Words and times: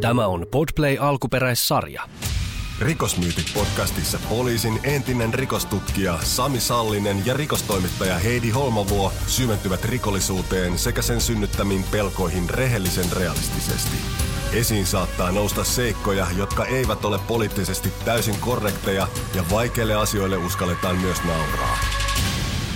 Tämä 0.00 0.26
on 0.26 0.46
Podplay 0.50 0.96
alkuperäissarja. 1.00 2.02
Rikosmyytit 2.80 3.46
podcastissa 3.54 4.18
poliisin 4.28 4.80
entinen 4.82 5.34
rikostutkija 5.34 6.18
Sami 6.22 6.60
Sallinen 6.60 7.26
ja 7.26 7.34
rikostoimittaja 7.34 8.18
Heidi 8.18 8.50
Holmavuo 8.50 9.12
syventyvät 9.26 9.84
rikollisuuteen 9.84 10.78
sekä 10.78 11.02
sen 11.02 11.20
synnyttämiin 11.20 11.84
pelkoihin 11.90 12.50
rehellisen 12.50 13.12
realistisesti. 13.12 13.96
Esiin 14.52 14.86
saattaa 14.86 15.32
nousta 15.32 15.64
seikkoja, 15.64 16.26
jotka 16.36 16.64
eivät 16.64 17.04
ole 17.04 17.18
poliittisesti 17.18 17.92
täysin 18.04 18.40
korrekteja 18.40 19.08
ja 19.34 19.44
vaikeille 19.50 19.94
asioille 19.94 20.36
uskalletaan 20.36 20.96
myös 20.96 21.24
nauraa. 21.24 21.78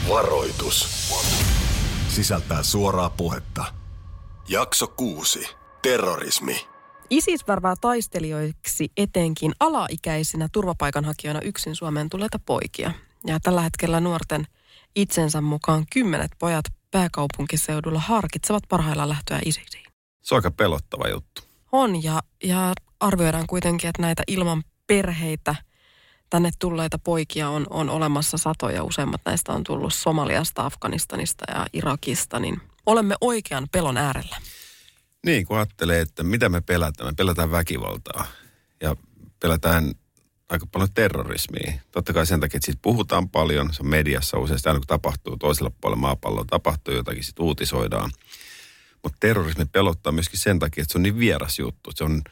Varoitus. 0.09 1.11
Sisältää 2.09 2.63
suoraa 2.63 3.11
puhetta. 3.11 3.65
Jakso 4.49 4.87
6. 4.87 5.49
Terrorismi. 5.83 6.74
ISIS 7.11 7.49
värvää 7.49 7.75
taistelijoiksi 7.81 8.93
etenkin 8.97 9.53
alaikäisinä 9.61 10.49
turvapaikanhakijoina 10.53 11.41
yksin 11.41 11.77
Suomeen 11.77 12.11
tulleita 12.11 12.39
poikia. 12.39 12.93
Ja 13.27 13.41
tällä 13.41 13.61
hetkellä 13.61 14.01
nuorten 14.01 14.47
itsensä 14.97 15.41
mukaan 15.41 15.85
kymmenet 15.93 16.31
pojat 16.39 16.65
pääkaupunkiseudulla 16.91 18.01
harkitsevat 18.01 18.63
parhaillaan 18.69 19.09
lähtöä 19.09 19.41
ISISiin. 19.45 19.85
Se 20.23 20.35
on 20.35 20.39
aika 20.39 20.51
pelottava 20.51 21.09
juttu. 21.09 21.43
On 21.73 22.03
ja, 22.03 22.23
ja 22.45 22.73
arvioidaan 23.01 23.47
kuitenkin, 23.47 23.89
että 23.89 24.03
näitä 24.03 24.23
ilman 24.27 24.65
perheitä 24.87 25.55
tänne 26.31 26.51
tulleita 26.59 26.99
poikia 26.99 27.49
on, 27.49 27.67
on 27.71 27.91
olemassa 27.91 28.39
satoja. 28.39 28.85
Useimmat 28.85 29.21
näistä 29.25 29.53
on 29.53 29.65
tullut 29.65 29.95
Somaliasta, 29.95 30.67
Afganistanista 30.67 31.45
ja 31.49 31.67
Irakista, 31.73 32.39
niin 32.39 32.61
olemme 32.87 33.15
oikean 33.21 33.67
pelon 33.73 33.97
äärellä. 33.97 34.37
Niin, 35.25 35.47
kun 35.47 35.57
ajattelee, 35.57 36.01
että 36.01 36.23
mitä 36.23 36.49
me 36.49 36.61
pelätään. 36.61 37.09
Me 37.09 37.15
pelätään 37.17 37.51
väkivaltaa 37.51 38.27
ja 38.81 38.97
pelätään 39.41 39.93
aika 40.49 40.67
paljon 40.67 40.89
terrorismia. 40.95 41.73
Totta 41.91 42.13
kai 42.13 42.27
sen 42.27 42.41
takia, 42.41 42.59
että 42.59 42.67
siitä 42.67 42.79
puhutaan 42.83 43.29
paljon. 43.29 43.73
Se 43.73 43.83
on 43.83 43.89
mediassa 43.89 44.39
useasti 44.39 44.69
aina 44.69 44.81
kun 44.81 44.87
tapahtuu 44.87 45.37
toisella 45.37 45.71
puolella 45.81 46.01
maapalloa, 46.01 46.45
tapahtuu 46.51 46.95
jotakin, 46.95 47.25
sitten 47.25 47.45
uutisoidaan. 47.45 48.11
Mutta 49.03 49.17
terrorismi 49.21 49.65
pelottaa 49.65 50.13
myöskin 50.13 50.41
sen 50.41 50.59
takia, 50.59 50.83
että 50.83 50.93
se 50.93 50.99
on 50.99 51.03
niin 51.03 51.19
vieras 51.19 51.59
juttu. 51.59 51.91
Se 51.95 52.05
on, 52.05 52.23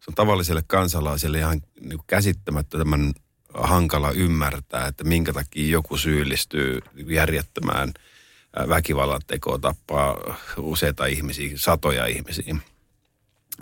se 0.00 0.10
on 0.10 0.14
tavalliselle 0.14 0.62
kansalaiselle 0.66 1.38
ihan 1.38 1.62
niin 1.80 2.00
käsittämättömän 2.06 3.12
hankala 3.54 4.10
ymmärtää, 4.10 4.86
että 4.86 5.04
minkä 5.04 5.32
takia 5.32 5.68
joku 5.68 5.96
syyllistyy 5.96 6.80
järjettömään– 7.06 7.92
väkivallan 8.68 9.20
tekoa 9.26 9.58
tappaa 9.58 10.36
useita 10.56 11.06
ihmisiä, 11.06 11.50
satoja 11.56 12.06
ihmisiä. 12.06 12.56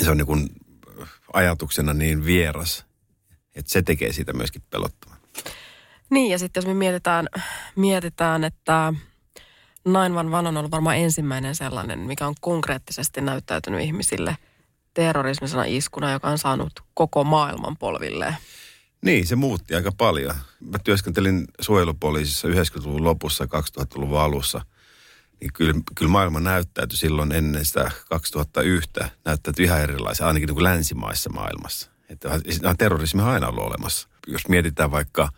Se 0.02 0.10
on 0.10 0.16
niin 0.16 0.26
kuin 0.26 0.48
ajatuksena 1.32 1.92
niin 1.92 2.24
vieras, 2.24 2.86
että 3.54 3.72
se 3.72 3.82
tekee 3.82 4.12
siitä 4.12 4.32
myöskin 4.32 4.62
pelottavan. 4.70 5.16
Niin 6.10 6.30
ja 6.30 6.38
sitten 6.38 6.60
jos 6.60 6.66
me 6.66 6.74
mietitään, 6.74 7.28
mietitään 7.76 8.44
että 8.44 8.94
911 9.86 10.48
on 10.48 10.56
ollut 10.56 10.70
varmaan 10.70 10.96
ensimmäinen 10.96 11.54
sellainen, 11.54 11.98
mikä 11.98 12.26
on 12.26 12.34
konkreettisesti 12.40 13.20
näyttäytynyt 13.20 13.80
ihmisille 13.80 14.36
terrorismisena 14.94 15.64
iskuna, 15.64 16.12
joka 16.12 16.28
on 16.28 16.38
saanut 16.38 16.72
koko 16.94 17.24
maailman 17.24 17.76
polvilleen. 17.76 18.36
Niin, 19.04 19.26
se 19.26 19.36
muutti 19.36 19.74
aika 19.74 19.92
paljon. 19.92 20.34
Mä 20.60 20.78
työskentelin 20.78 21.44
suojelupoliisissa 21.60 22.48
90-luvun 22.48 23.04
lopussa 23.04 23.44
2000-luvun 23.44 24.20
alussa– 24.20 24.60
niin 25.42 25.52
kyllä, 25.52 25.74
kyllä 25.94 26.10
maailma 26.10 26.40
näyttäytyi 26.40 26.98
silloin 26.98 27.32
ennen 27.32 27.64
sitä 27.64 27.90
2001, 28.08 28.90
näyttäytyi 29.24 29.64
ihan 29.64 29.80
erilaisia, 29.80 30.26
ainakin 30.26 30.46
niin 30.46 30.54
kuin 30.54 30.64
länsimaissa 30.64 31.30
maailmassa. 31.30 31.90
Että 32.08 32.40
terrorismi 32.78 33.22
on 33.22 33.28
aina 33.28 33.48
ollut 33.48 33.64
olemassa. 33.64 34.08
Jos 34.26 34.48
mietitään 34.48 34.90
vaikka, 34.90 35.28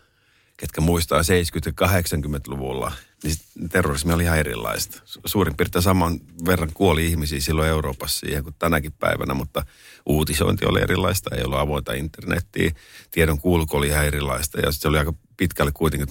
ketkä 0.57 0.81
muistaa 0.81 1.21
70- 1.21 1.23
ja 1.65 1.87
80-luvulla, 1.87 2.91
niin 3.23 3.35
terrorismi 3.71 4.13
oli 4.13 4.23
ihan 4.23 4.39
erilaista. 4.39 5.01
Suurin 5.25 5.57
piirtein 5.57 5.83
saman 5.83 6.19
verran 6.45 6.71
kuoli 6.73 7.05
ihmisiä 7.05 7.39
silloin 7.39 7.69
Euroopassa 7.69 8.19
siihen 8.19 8.43
kuin 8.43 8.55
tänäkin 8.59 8.91
päivänä, 8.91 9.33
mutta 9.33 9.65
uutisointi 10.05 10.65
oli 10.65 10.81
erilaista, 10.81 11.35
ei 11.35 11.43
ollut 11.43 11.59
avointa 11.59 11.93
internettiä, 11.93 12.71
tiedon 13.11 13.39
kulku 13.39 13.77
oli 13.77 13.87
ihan 13.87 14.05
erilaista 14.05 14.59
ja 14.59 14.71
se 14.71 14.87
oli 14.87 14.97
aika 14.97 15.13
pitkälle 15.37 15.71
kuitenkin 15.71 16.07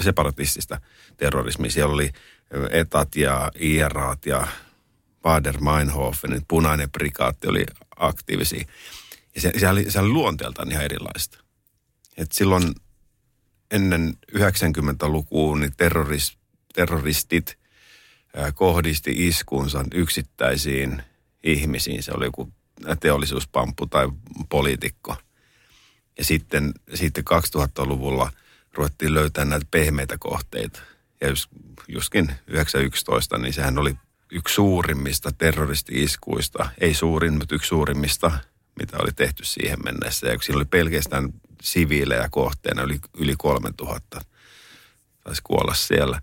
separatistista 0.00 0.80
terrorismia. 1.16 1.70
Siellä 1.70 1.94
oli 1.94 2.10
etat 2.70 3.16
ja 3.16 3.52
IRAat 3.58 4.26
ja 4.26 4.46
Bader 5.22 5.60
Meinhofen, 5.60 6.42
punainen 6.48 6.90
prikaatti 6.90 7.48
oli 7.48 7.66
aktiivisia. 7.96 8.64
Ja 9.34 9.40
se, 9.40 9.52
se, 9.58 9.68
oli, 9.68 9.90
se 9.90 10.00
oli 10.00 10.08
luonteeltaan 10.08 10.72
ihan 10.72 10.84
erilaista. 10.84 11.38
Et 12.16 12.32
silloin 12.32 12.74
ennen 13.70 14.14
90-lukua 14.32 15.58
niin 15.58 15.72
terrorist, 15.76 16.38
terroristit 16.74 17.58
kohdisti 18.54 19.28
iskunsa 19.28 19.84
yksittäisiin 19.94 21.02
ihmisiin. 21.42 22.02
Se 22.02 22.12
oli 22.12 22.24
joku 22.24 22.52
teollisuuspamppu 23.00 23.86
tai 23.86 24.08
poliitikko. 24.48 25.16
Ja 26.18 26.24
sitten, 26.24 26.72
sitten 26.94 27.24
2000-luvulla 27.30 28.32
ruvettiin 28.72 29.14
löytää 29.14 29.44
näitä 29.44 29.66
pehmeitä 29.70 30.16
kohteita– 30.18 30.80
just, 31.28 31.50
justkin 31.88 32.32
911, 32.46 33.38
niin 33.38 33.52
sehän 33.52 33.78
oli 33.78 33.94
yksi 34.32 34.54
suurimmista 34.54 35.30
terroristi-iskuista, 35.38 36.68
ei 36.80 36.94
suurin, 36.94 37.38
mutta 37.38 37.54
yksi 37.54 37.68
suurimmista, 37.68 38.32
mitä 38.78 38.96
oli 39.00 39.12
tehty 39.12 39.44
siihen 39.44 39.78
mennessä. 39.84 40.26
Ja 40.26 40.38
siinä 40.40 40.56
oli 40.56 40.64
pelkästään 40.64 41.32
siviilejä 41.62 42.28
kohteena 42.30 42.82
yli, 42.82 42.98
yli 43.18 43.34
3000 43.38 44.20
taisi 45.24 45.42
kuolla 45.44 45.74
siellä, 45.74 46.20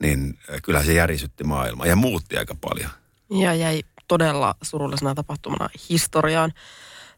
niin 0.00 0.38
äh, 0.52 0.62
kyllä 0.62 0.82
se 0.82 0.94
järisytti 0.94 1.44
maailmaa 1.44 1.86
ja 1.86 1.96
muutti 1.96 2.36
aika 2.36 2.54
paljon. 2.60 2.90
Ja 3.30 3.54
jäi 3.54 3.82
todella 4.08 4.54
surullisena 4.62 5.14
tapahtumana 5.14 5.68
historiaan. 5.88 6.52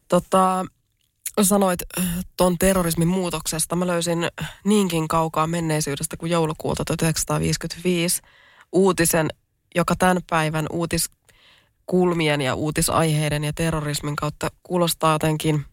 Tota, 0.07 0.65
sanoit 1.41 1.79
äh, 1.99 2.25
tuon 2.37 2.57
terrorismin 2.57 3.07
muutoksesta. 3.07 3.75
Mä 3.75 3.87
löysin 3.87 4.27
niinkin 4.63 5.07
kaukaa 5.07 5.47
menneisyydestä 5.47 6.17
kuin 6.17 6.31
joulukuuta 6.31 6.85
1955 6.85 8.21
uutisen, 8.71 9.29
joka 9.75 9.95
tämän 9.95 10.17
päivän 10.29 10.65
uutiskulmien 10.71 12.41
ja 12.41 12.55
uutisaiheiden 12.55 13.43
ja 13.43 13.53
terrorismin 13.53 14.15
kautta 14.15 14.49
kuulostaa 14.63 15.13
jotenkin 15.13 15.65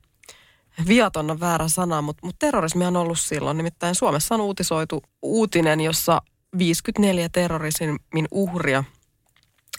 viatonna 0.89 1.41
väärä 1.41 1.69
sana, 1.69 2.03
mutta, 2.03 2.27
mutta 2.27 2.47
terrorismi 2.47 2.87
on 2.87 2.97
ollut 2.97 3.19
silloin. 3.19 3.57
Nimittäin 3.57 3.95
Suomessa 3.95 4.35
on 4.35 4.41
uutisoitu 4.41 5.03
uutinen, 5.23 5.81
jossa 5.81 6.23
54 6.59 7.29
terrorismin 7.29 8.29
uhria 8.31 8.85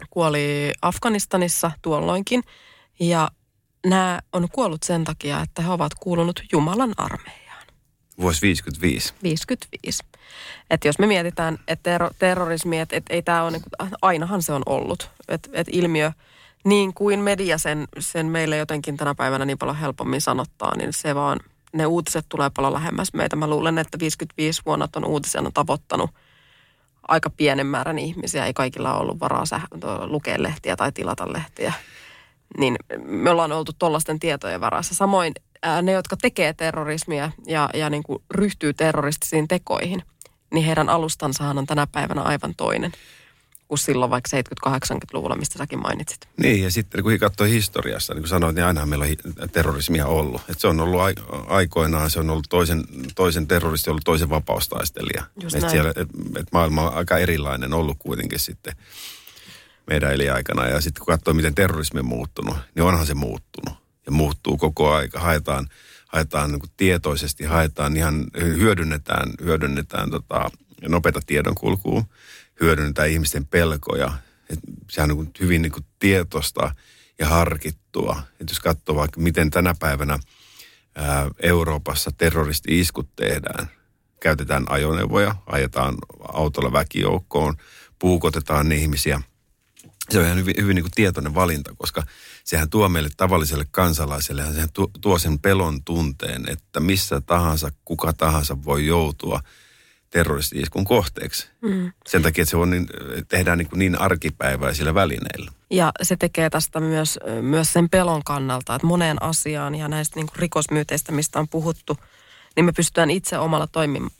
kuoli 0.09 0.71
Afganistanissa 0.81 1.71
tuolloinkin 1.81 2.43
ja 2.99 3.29
nämä 3.85 4.19
on 4.33 4.47
kuollut 4.51 4.83
sen 4.83 5.03
takia, 5.03 5.41
että 5.41 5.61
he 5.61 5.69
ovat 5.69 5.93
kuulunut 5.99 6.43
Jumalan 6.51 6.93
armeijaan. 6.97 7.67
Vuosi 8.19 8.41
55. 8.41 9.13
55. 9.23 10.03
Että 10.69 10.87
jos 10.87 10.99
me 10.99 11.07
mietitään, 11.07 11.57
että 11.67 11.83
terro, 11.83 12.09
terrorismi, 12.19 12.79
että 12.79 12.95
et 12.95 13.05
ei 13.09 13.21
tämä 13.21 13.43
ole, 13.43 13.51
niinku, 13.51 13.69
ainahan 14.01 14.43
se 14.43 14.53
on 14.53 14.63
ollut. 14.65 15.09
Että 15.27 15.49
et 15.53 15.67
ilmiö, 15.71 16.11
niin 16.63 16.93
kuin 16.93 17.19
media 17.19 17.57
sen, 17.57 17.87
sen 17.99 18.25
meille 18.25 18.57
jotenkin 18.57 18.97
tänä 18.97 19.15
päivänä 19.15 19.45
niin 19.45 19.57
paljon 19.57 19.77
helpommin 19.77 20.21
sanottaa, 20.21 20.77
niin 20.77 20.93
se 20.93 21.15
vaan, 21.15 21.39
ne 21.73 21.85
uutiset 21.85 22.25
tulee 22.29 22.49
paljon 22.49 22.73
lähemmäs 22.73 23.13
meitä. 23.13 23.35
Mä 23.35 23.47
luulen, 23.47 23.77
että 23.77 23.99
55 23.99 24.61
vuonna 24.65 24.87
on 24.95 25.05
uutisena 25.05 25.51
tavoittanut 25.53 26.09
aika 27.07 27.29
pienen 27.29 27.67
määrän 27.67 27.99
ihmisiä. 27.99 28.45
Ei 28.45 28.53
kaikilla 28.53 28.97
ollut 28.97 29.19
varaa 29.19 29.43
säh- 29.43 30.07
lukea 30.07 30.43
lehtiä 30.43 30.75
tai 30.75 30.91
tilata 30.91 31.33
lehtiä 31.33 31.73
niin 32.57 32.75
me 33.05 33.29
ollaan 33.29 33.51
oltu 33.51 33.71
tuollaisten 33.79 34.19
tietojen 34.19 34.61
varassa. 34.61 34.95
Samoin 34.95 35.33
ää, 35.61 35.81
ne, 35.81 35.91
jotka 35.91 36.17
tekee 36.17 36.53
terrorismia 36.53 37.31
ja, 37.47 37.69
ja 37.73 37.89
niin 37.89 38.03
kuin 38.03 38.23
ryhtyy 38.31 38.73
terroristisiin 38.73 39.47
tekoihin, 39.47 40.03
niin 40.53 40.65
heidän 40.65 40.89
alustansahan 40.89 41.57
on 41.57 41.65
tänä 41.65 41.87
päivänä 41.87 42.21
aivan 42.21 42.53
toinen 42.57 42.91
kuin 43.67 43.79
silloin 43.79 44.11
vaikka 44.11 44.37
70-80-luvulla, 44.69 45.35
mistä 45.35 45.57
säkin 45.57 45.79
mainitsit. 45.79 46.27
Niin, 46.37 46.63
ja 46.63 46.71
sitten 46.71 47.03
kun 47.03 47.19
katsoo 47.19 47.47
historiassa, 47.47 48.13
niin 48.13 48.21
kuin 48.21 48.29
sanoit, 48.29 48.55
niin 48.55 48.65
ainahan 48.65 48.89
meillä 48.89 49.05
on 49.41 49.49
terrorismia 49.49 50.07
ollut. 50.07 50.41
Et 50.49 50.59
se 50.59 50.67
on 50.67 50.79
ollut 50.79 51.01
aikoinaan, 51.47 52.09
se 52.09 52.19
on 52.19 52.29
ollut 52.29 52.45
toisen, 52.49 52.83
toisen 53.15 53.47
terroristi, 53.47 53.89
ollut 53.89 54.03
toisen 54.03 54.29
vapaustaistelija. 54.29 55.23
Just 55.41 55.69
siellä, 55.69 55.89
et, 55.89 56.09
et 56.39 56.47
maailma 56.51 56.89
on 56.89 56.97
aika 56.97 57.17
erilainen 57.17 57.73
ollut 57.73 57.97
kuitenkin 57.99 58.39
sitten 58.39 58.73
meidän 59.87 60.13
elinaikana. 60.13 60.67
Ja 60.67 60.81
sitten 60.81 60.99
kun 60.99 61.13
katsoo, 61.13 61.33
miten 61.33 61.55
terrorismi 61.55 61.99
on 61.99 62.05
muuttunut, 62.05 62.57
niin 62.75 62.83
onhan 62.83 63.05
se 63.05 63.13
muuttunut. 63.13 63.79
Ja 64.05 64.11
muuttuu 64.11 64.57
koko 64.57 64.93
aika. 64.93 65.19
Haetaan, 65.19 65.67
haetaan 66.07 66.51
niin 66.51 66.61
tietoisesti, 66.77 67.43
haetaan 67.43 67.97
ihan, 67.97 68.25
hyödynnetään, 68.37 69.31
hyödynnetään 69.43 70.09
tota, 70.09 70.51
nopeata 70.87 71.19
tiedonkulkua, 71.25 72.03
hyödynnetään 72.61 73.09
ihmisten 73.09 73.45
pelkoja. 73.45 74.11
Et 74.49 74.59
sehän 74.89 75.11
on 75.11 75.17
niin 75.17 75.31
hyvin 75.39 75.61
niin 75.61 75.71
kuin 75.71 75.85
tietoista 75.99 76.75
ja 77.19 77.27
harkittua. 77.27 78.21
Et 78.39 78.49
jos 78.49 78.59
katsoo 78.59 78.95
vaikka, 78.95 79.21
miten 79.21 79.51
tänä 79.51 79.75
päivänä 79.79 80.19
ää, 80.95 81.29
Euroopassa 81.39 82.11
terroristi-iskut 82.17 83.15
tehdään. 83.15 83.69
Käytetään 84.19 84.65
ajoneuvoja, 84.69 85.35
ajetaan 85.45 85.95
autolla 86.33 86.71
väkijoukkoon, 86.71 87.55
puukotetaan 87.99 88.71
ihmisiä. 88.71 89.21
Se 90.09 90.19
on 90.19 90.25
ihan 90.25 90.37
hyvin, 90.37 90.55
hyvin 90.57 90.75
niin 90.75 90.83
kuin 90.83 90.91
tietoinen 90.95 91.35
valinta, 91.35 91.73
koska 91.77 92.03
sehän 92.43 92.69
tuo 92.69 92.89
meille 92.89 93.09
tavalliselle 93.17 93.65
kansalaiselle, 93.71 94.53
sehän 94.53 94.69
tuo, 94.73 94.89
tuo 95.01 95.19
sen 95.19 95.39
pelon 95.39 95.83
tunteen, 95.83 96.49
että 96.49 96.79
missä 96.79 97.21
tahansa, 97.21 97.71
kuka 97.85 98.13
tahansa 98.13 98.63
voi 98.63 98.85
joutua– 98.85 99.41
terroristi-iskun 100.15 100.85
kohteeksi. 100.85 101.49
Mm. 101.61 101.91
Sen 102.07 102.21
takia, 102.21 102.41
että 102.41 102.49
se 102.49 102.57
on 102.57 102.69
niin, 102.69 102.87
tehdään 103.27 103.57
niin, 103.57 103.67
niin 103.75 104.01
arkipäiväisillä 104.01 104.93
välineillä. 104.93 105.51
Ja 105.69 105.91
se 106.01 106.15
tekee 106.15 106.49
tästä 106.49 106.79
myös, 106.79 107.19
myös 107.41 107.73
sen 107.73 107.89
pelon 107.89 108.23
kannalta, 108.23 108.75
että 108.75 108.87
moneen 108.87 109.23
asiaan 109.23 109.75
ja 109.75 109.87
näistä 109.87 110.19
niin 110.19 110.27
rikosmyyteistä, 110.35 111.11
mistä 111.11 111.39
on 111.39 111.47
puhuttu, 111.47 111.97
niin 112.55 112.65
me 112.65 112.71
pystytään 112.71 113.11
itse 113.11 113.37
omalla 113.37 113.67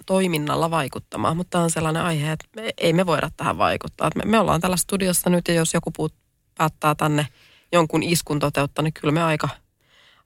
toiminnalla 0.05 0.71
vaikuttamaan. 0.71 1.37
Mutta 1.37 1.49
tämä 1.49 1.63
on 1.63 1.71
sellainen 1.71 2.03
aihe, 2.03 2.31
että 2.31 2.45
me, 2.55 2.69
ei 2.77 2.93
me 2.93 3.05
voida 3.05 3.29
tähän 3.37 3.57
vaikuttaa. 3.57 4.09
me, 4.15 4.23
me 4.25 4.39
ollaan 4.39 4.61
tällä 4.61 4.77
studiossa 4.77 5.29
nyt 5.29 5.47
ja 5.47 5.53
jos 5.53 5.73
joku 5.73 5.91
puut, 5.91 6.13
päättää 6.57 6.95
tänne 6.95 7.27
jonkun 7.71 8.03
iskun 8.03 8.39
toteuttaa, 8.39 8.83
niin 8.83 8.93
kyllä 8.93 9.11
me 9.11 9.23
aika, 9.23 9.49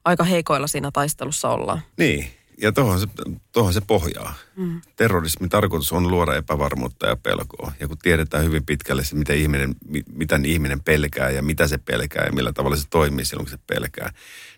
aika 0.06 0.24
heikoilla 0.24 0.68
siinä 0.68 0.92
taistelussa 0.94 1.50
ollaan. 1.50 1.82
Niin, 1.98 2.32
ja 2.62 2.72
tuohon 2.72 3.00
se, 3.00 3.08
tohon 3.52 3.74
se 3.74 3.82
pohjaa. 3.82 4.34
Mm. 4.56 4.82
Terrorismin 4.96 5.50
tarkoitus 5.50 5.92
on 5.92 6.12
luoda 6.12 6.36
epävarmuutta 6.36 7.08
ja 7.08 7.16
pelkoa. 7.16 7.72
Ja 7.80 7.88
kun 7.88 7.98
tiedetään 7.98 8.44
hyvin 8.44 8.66
pitkälle 8.66 9.04
se, 9.04 9.16
mitä 9.16 9.34
ihminen, 9.34 9.76
mitä 10.14 10.40
ihminen 10.46 10.84
pelkää 10.84 11.30
ja 11.30 11.44
mitä 11.44 11.68
se 11.68 11.78
pelkää 11.78 12.26
ja 12.26 12.32
millä 12.32 12.54
tavalla 12.54 12.76
se 12.76 12.88
toimii 12.90 13.26
silloin, 13.26 13.46
kun 13.46 13.58
se 13.58 13.64
pelkää, 13.68 14.12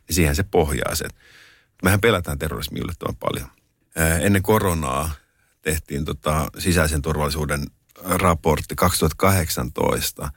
niin 0.07 0.15
siihen 0.15 0.35
se 0.35 0.43
pohjaa 0.43 0.95
se. 0.95 1.05
Mehän 1.81 2.01
pelätään 2.01 2.39
terrorismi 2.39 2.79
yllättävän 2.79 3.15
paljon. 3.15 3.47
Ennen 4.21 4.41
koronaa 4.41 5.11
tehtiin 5.61 6.05
tota 6.05 6.47
sisäisen 6.57 7.01
turvallisuuden 7.01 7.65
raportti 8.03 8.75
2018, 8.75 10.31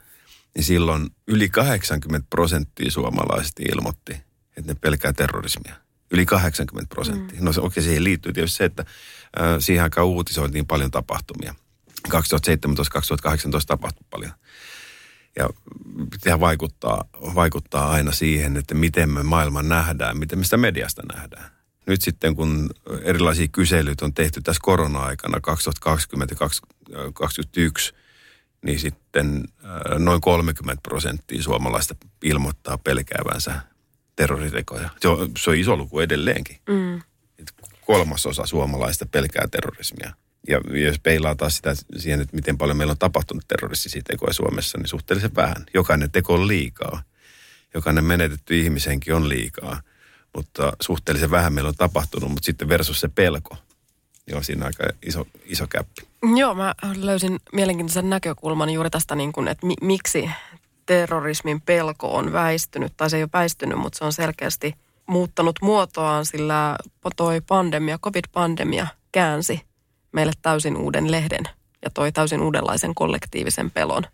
niin 0.54 0.64
silloin 0.64 1.10
yli 1.26 1.48
80 1.48 2.26
prosenttia 2.30 2.90
suomalaisista 2.90 3.62
ilmoitti, 3.72 4.12
että 4.56 4.72
ne 4.72 4.74
pelkää 4.74 5.12
terrorismia. 5.12 5.74
Yli 6.10 6.26
80 6.26 6.94
prosenttia. 6.94 7.38
Mm. 7.38 7.44
No 7.44 7.52
se, 7.52 7.60
okei, 7.60 7.82
siihen 7.82 8.04
liittyy 8.04 8.32
tietysti 8.32 8.56
se, 8.56 8.64
että 8.64 8.84
äh, 9.40 9.46
siihen 9.58 9.82
aikaan 9.82 10.06
uutisoitiin 10.06 10.66
paljon 10.66 10.90
tapahtumia. 10.90 11.54
2017-2018 12.08 12.12
tapahtui 13.66 14.06
paljon. 14.10 14.32
Ja 15.36 15.48
pitää 16.10 16.40
vaikuttaa, 16.40 17.04
vaikuttaa 17.34 17.90
aina 17.90 18.12
siihen, 18.12 18.56
että 18.56 18.74
miten 18.74 19.10
me 19.10 19.22
maailman 19.22 19.68
nähdään, 19.68 20.18
miten 20.18 20.38
me 20.38 20.44
sitä 20.44 20.56
mediasta 20.56 21.02
nähdään. 21.14 21.50
Nyt 21.86 22.02
sitten, 22.02 22.36
kun 22.36 22.70
erilaisia 23.02 23.48
kyselyitä 23.48 24.04
on 24.04 24.14
tehty 24.14 24.40
tässä 24.40 24.60
korona-aikana 24.62 25.40
2020 25.40 26.32
ja 26.32 26.36
2021, 26.36 27.94
niin 28.64 28.78
sitten 28.78 29.44
noin 29.98 30.20
30 30.20 30.80
prosenttia 30.82 31.42
suomalaista 31.42 31.94
ilmoittaa 32.24 32.78
pelkäävänsä 32.78 33.60
terroritekoja. 34.16 34.90
Se 35.00 35.08
on, 35.08 35.30
se 35.38 35.50
on 35.50 35.56
iso 35.56 35.76
luku 35.76 36.00
edelleenkin. 36.00 36.56
Mm. 36.68 37.02
Kolmasosa 37.86 38.46
suomalaista 38.46 39.06
pelkää 39.06 39.48
terrorismia. 39.50 40.14
Ja 40.48 40.60
jos 40.80 40.98
peilaa 40.98 41.34
taas 41.34 41.56
sitä 41.56 41.74
siihen, 41.96 42.20
että 42.20 42.36
miten 42.36 42.58
paljon 42.58 42.76
meillä 42.76 42.90
on 42.90 42.98
tapahtunut 42.98 43.48
terroristisia 43.48 44.02
tekoja 44.04 44.32
Suomessa, 44.32 44.78
niin 44.78 44.88
suhteellisen 44.88 45.36
vähän. 45.36 45.66
Jokainen 45.74 46.10
teko 46.10 46.34
on 46.34 46.48
liikaa. 46.48 47.02
Jokainen 47.74 48.04
menetetty 48.04 48.58
ihmisenkin 48.58 49.14
on 49.14 49.28
liikaa. 49.28 49.80
Mutta 50.36 50.72
suhteellisen 50.82 51.30
vähän 51.30 51.52
meillä 51.52 51.68
on 51.68 51.74
tapahtunut, 51.74 52.30
mutta 52.30 52.44
sitten 52.44 52.68
versus 52.68 53.00
se 53.00 53.08
pelko, 53.08 53.56
niin 54.26 54.36
on 54.36 54.44
siinä 54.44 54.66
aika 54.66 54.84
iso, 55.06 55.26
iso 55.44 55.66
käppi. 55.66 56.02
Joo, 56.36 56.54
mä 56.54 56.74
löysin 56.96 57.38
mielenkiintoisen 57.52 58.10
näkökulman 58.10 58.70
juuri 58.70 58.90
tästä, 58.90 59.14
niin 59.14 59.32
kuin, 59.32 59.48
että 59.48 59.66
mi- 59.66 59.74
miksi 59.80 60.30
terrorismin 60.86 61.60
pelko 61.60 62.16
on 62.16 62.32
väistynyt, 62.32 62.92
tai 62.96 63.10
se 63.10 63.16
ei 63.16 63.22
ole 63.22 63.30
väistynyt, 63.32 63.78
mutta 63.78 63.98
se 63.98 64.04
on 64.04 64.12
selkeästi 64.12 64.74
muuttanut 65.06 65.56
muotoaan, 65.62 66.26
sillä 66.26 66.76
toi 67.16 67.40
pandemia, 67.40 67.98
covid-pandemia 67.98 68.86
käänsi 69.12 69.60
meille 70.14 70.32
täysin 70.42 70.76
uuden 70.76 71.10
lehden 71.10 71.48
ja 71.82 71.90
toi 71.90 72.12
täysin 72.12 72.42
uudenlaisen 72.42 72.94
kollektiivisen 72.94 73.70
pelon 73.70 74.04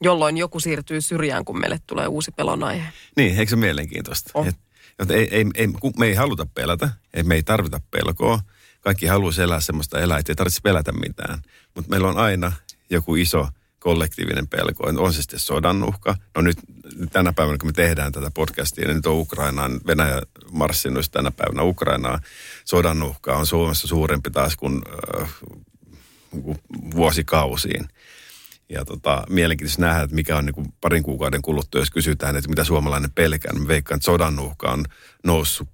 jolloin 0.00 0.36
joku 0.36 0.60
siirtyy 0.60 1.00
syrjään, 1.00 1.44
kun 1.44 1.60
meille 1.60 1.80
tulee 1.86 2.06
uusi 2.06 2.30
pelon 2.30 2.62
aihe. 2.62 2.92
Niin, 3.16 3.38
eikö 3.38 3.50
se 3.50 3.56
mielenkiintoista? 3.56 4.30
Oh. 4.34 4.46
Et, 4.46 5.10
ei, 5.10 5.28
ei, 5.30 5.44
ei, 5.54 5.68
me 5.98 6.06
ei 6.06 6.14
haluta 6.14 6.46
pelätä, 6.54 6.88
ei, 7.14 7.22
me 7.22 7.34
ei 7.34 7.42
tarvita 7.42 7.80
pelkoa. 7.90 8.40
Kaikki 8.80 9.06
haluaa 9.06 9.32
elää 9.42 9.60
semmoista 9.60 10.00
elää, 10.00 10.18
että 10.18 10.32
ei 10.32 10.36
tarvitse 10.36 10.60
pelätä 10.62 10.92
mitään. 10.92 11.42
Mutta 11.74 11.90
meillä 11.90 12.08
on 12.08 12.16
aina 12.18 12.52
joku 12.90 13.14
iso 13.14 13.48
kollektiivinen 13.78 14.48
pelko. 14.48 14.92
On 14.98 15.12
se 15.12 15.22
sitten 15.22 15.38
sodan 15.40 15.84
uhka. 15.84 16.16
No 16.34 16.42
nyt 16.42 16.58
tänä 17.12 17.32
päivänä, 17.32 17.58
kun 17.58 17.68
me 17.68 17.72
tehdään 17.72 18.12
tätä 18.12 18.30
podcastia, 18.34 18.86
niin 18.86 18.96
nyt 18.96 19.06
on 19.06 19.18
Ukrainaan, 19.18 19.80
Venäjä 19.86 20.22
marssinut 20.50 21.06
tänä 21.10 21.30
päivänä 21.30 21.62
Ukrainaa. 21.62 22.20
Sodan 22.64 23.02
uhka 23.02 23.36
on 23.36 23.46
Suomessa 23.46 23.88
suurempi 23.88 24.30
taas 24.30 24.56
kuin 24.56 24.82
äh, 25.22 25.30
vuosikausiin. 26.94 27.88
Ja 28.68 28.84
tota, 28.84 29.24
mielenkiintoista 29.28 29.82
nähdä, 29.82 30.02
että 30.02 30.14
mikä 30.14 30.36
on 30.36 30.46
niin 30.46 30.54
kuin 30.54 30.72
parin 30.80 31.02
kuukauden 31.02 31.42
kuluttua, 31.42 31.80
jos 31.80 31.90
kysytään, 31.90 32.36
että 32.36 32.50
mitä 32.50 32.64
suomalainen 32.64 33.10
pelkää. 33.10 33.52
Niin 33.52 33.68
veikkaan, 33.68 33.96
että 33.96 34.06
sodan 34.06 34.38
uhka 34.38 34.70
on 34.70 34.84
noussut 35.24 35.68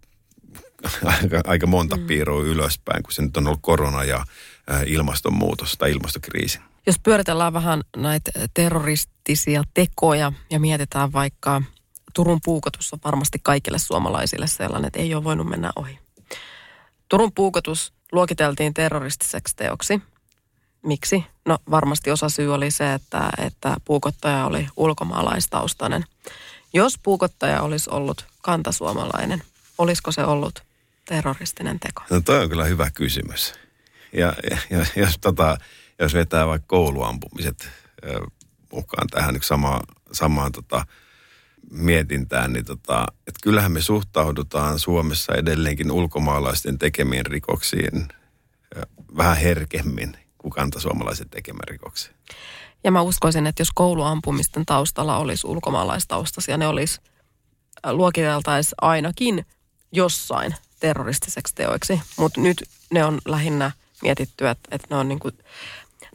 aika, 1.05 1.41
aika 1.45 1.67
monta 1.67 1.97
mm. 1.97 2.07
piirroa 2.07 2.43
ylöspäin, 2.43 3.03
kun 3.03 3.13
se 3.13 3.23
nyt 3.23 3.37
on 3.37 3.47
ollut 3.47 3.63
korona 3.63 4.05
ja 4.05 4.17
äh, 4.71 4.83
ilmastonmuutos 4.87 5.73
tai 5.79 5.91
ilmastokriisi. 5.91 6.59
Jos 6.87 6.99
pyöritellään 7.03 7.53
vähän 7.53 7.83
näitä 7.97 8.31
terroristisia 8.55 9.63
tekoja 9.75 10.33
ja 10.51 10.61
mietitään 10.61 11.13
vaikka 11.13 11.63
Turun 12.15 12.41
puukotus 12.45 12.93
on 12.93 12.99
varmasti 13.05 13.39
kaikille 13.43 13.79
suomalaisille 13.79 14.47
sellainen, 14.47 14.87
että 14.87 14.99
ei 14.99 15.15
ole 15.15 15.25
voinut 15.25 15.47
mennä 15.47 15.73
ohi. 15.77 15.99
Turun 17.09 17.33
puukotus 17.33 17.93
luokiteltiin 18.13 18.75
terroristiseksi 18.75 19.57
teoksi. 19.57 20.03
Miksi? 20.83 21.25
No 21.45 21.59
varmasti 21.71 22.11
osa 22.11 22.29
syy 22.29 22.55
oli 22.55 22.71
se, 22.71 22.95
että, 22.95 23.31
että 23.39 23.77
puukottaja 23.85 24.47
oli 24.47 24.69
ulkomaalaistaustainen. 24.77 26.05
Jos 26.75 26.99
puukottaja 27.03 27.63
olisi 27.63 27.91
ollut 27.91 28.27
kantasuomalainen, 28.43 29.43
olisiko 29.79 30.13
se 30.13 30.25
ollut 30.25 30.63
terroristinen 31.05 31.81
teko? 31.81 32.03
No 32.11 32.21
toi 32.21 32.43
on 32.43 32.49
kyllä 32.49 32.65
hyvä 32.65 32.91
kysymys. 32.91 33.55
Ja, 34.13 34.35
ja, 34.71 34.87
jos 34.97 35.19
tota, 35.21 35.59
jos 35.99 36.15
vetää 36.15 36.47
vaikka 36.47 36.67
kouluampumiset 36.67 37.71
mukaan 38.73 39.09
tähän 39.09 39.37
yksi 39.37 39.49
sama, 39.49 39.81
samaan 40.13 40.53
tota, 40.53 40.87
mietintään, 41.71 42.53
niin 42.53 42.65
tota, 42.65 43.07
että 43.19 43.41
kyllähän 43.43 43.73
me 43.73 43.81
suhtaudutaan 43.81 44.79
Suomessa 44.79 45.35
edelleenkin 45.35 45.91
ulkomaalaisten 45.91 46.79
tekemiin 46.79 47.27
rikoksiin 47.27 48.09
vähän 49.17 49.37
herkemmin 49.37 50.17
kuin 50.39 50.53
kantasuomalaisen 50.53 51.29
tekemään 51.29 51.69
rikoksiin. 51.69 52.15
Ja 52.85 52.91
mä 52.91 53.03
uskoisin, 53.03 53.47
että 53.47 53.61
jos 53.61 53.71
kouluampumisten 53.75 54.67
taustalla 54.67 55.19
olisi 55.19 55.47
ulkomaalaistaustaisia, 55.47 56.57
ne 56.57 56.67
olisi 56.67 57.01
luokiteltaisiin 57.93 58.75
ainakin 58.81 59.47
jossain 59.93 60.55
terroristiseksi 60.81 61.55
teoiksi. 61.55 62.01
Mutta 62.17 62.41
nyt 62.41 62.65
ne 62.91 63.05
on 63.05 63.21
lähinnä 63.25 63.71
mietitty, 64.03 64.49
että, 64.49 64.69
että 64.71 64.87
ne 64.91 64.97
on 64.97 65.09
niin 65.09 65.19
kuin 65.19 65.39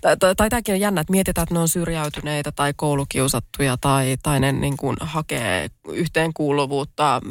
tai, 0.01 0.17
tai, 0.17 0.35
tai 0.35 0.49
tämäkin 0.49 0.73
on 0.73 0.79
jännä, 0.79 1.01
että 1.01 1.11
mietitään, 1.11 1.43
että 1.43 1.55
ne 1.55 1.59
on 1.59 1.69
syrjäytyneitä 1.69 2.51
tai 2.51 2.73
koulukiusattuja 2.75 3.77
tai, 3.77 4.17
tai 4.23 4.39
ne 4.39 4.51
niin 4.51 4.77
kuin 4.77 4.97
hakee 4.99 5.69
yhteenkuuluvuutta 5.87 7.21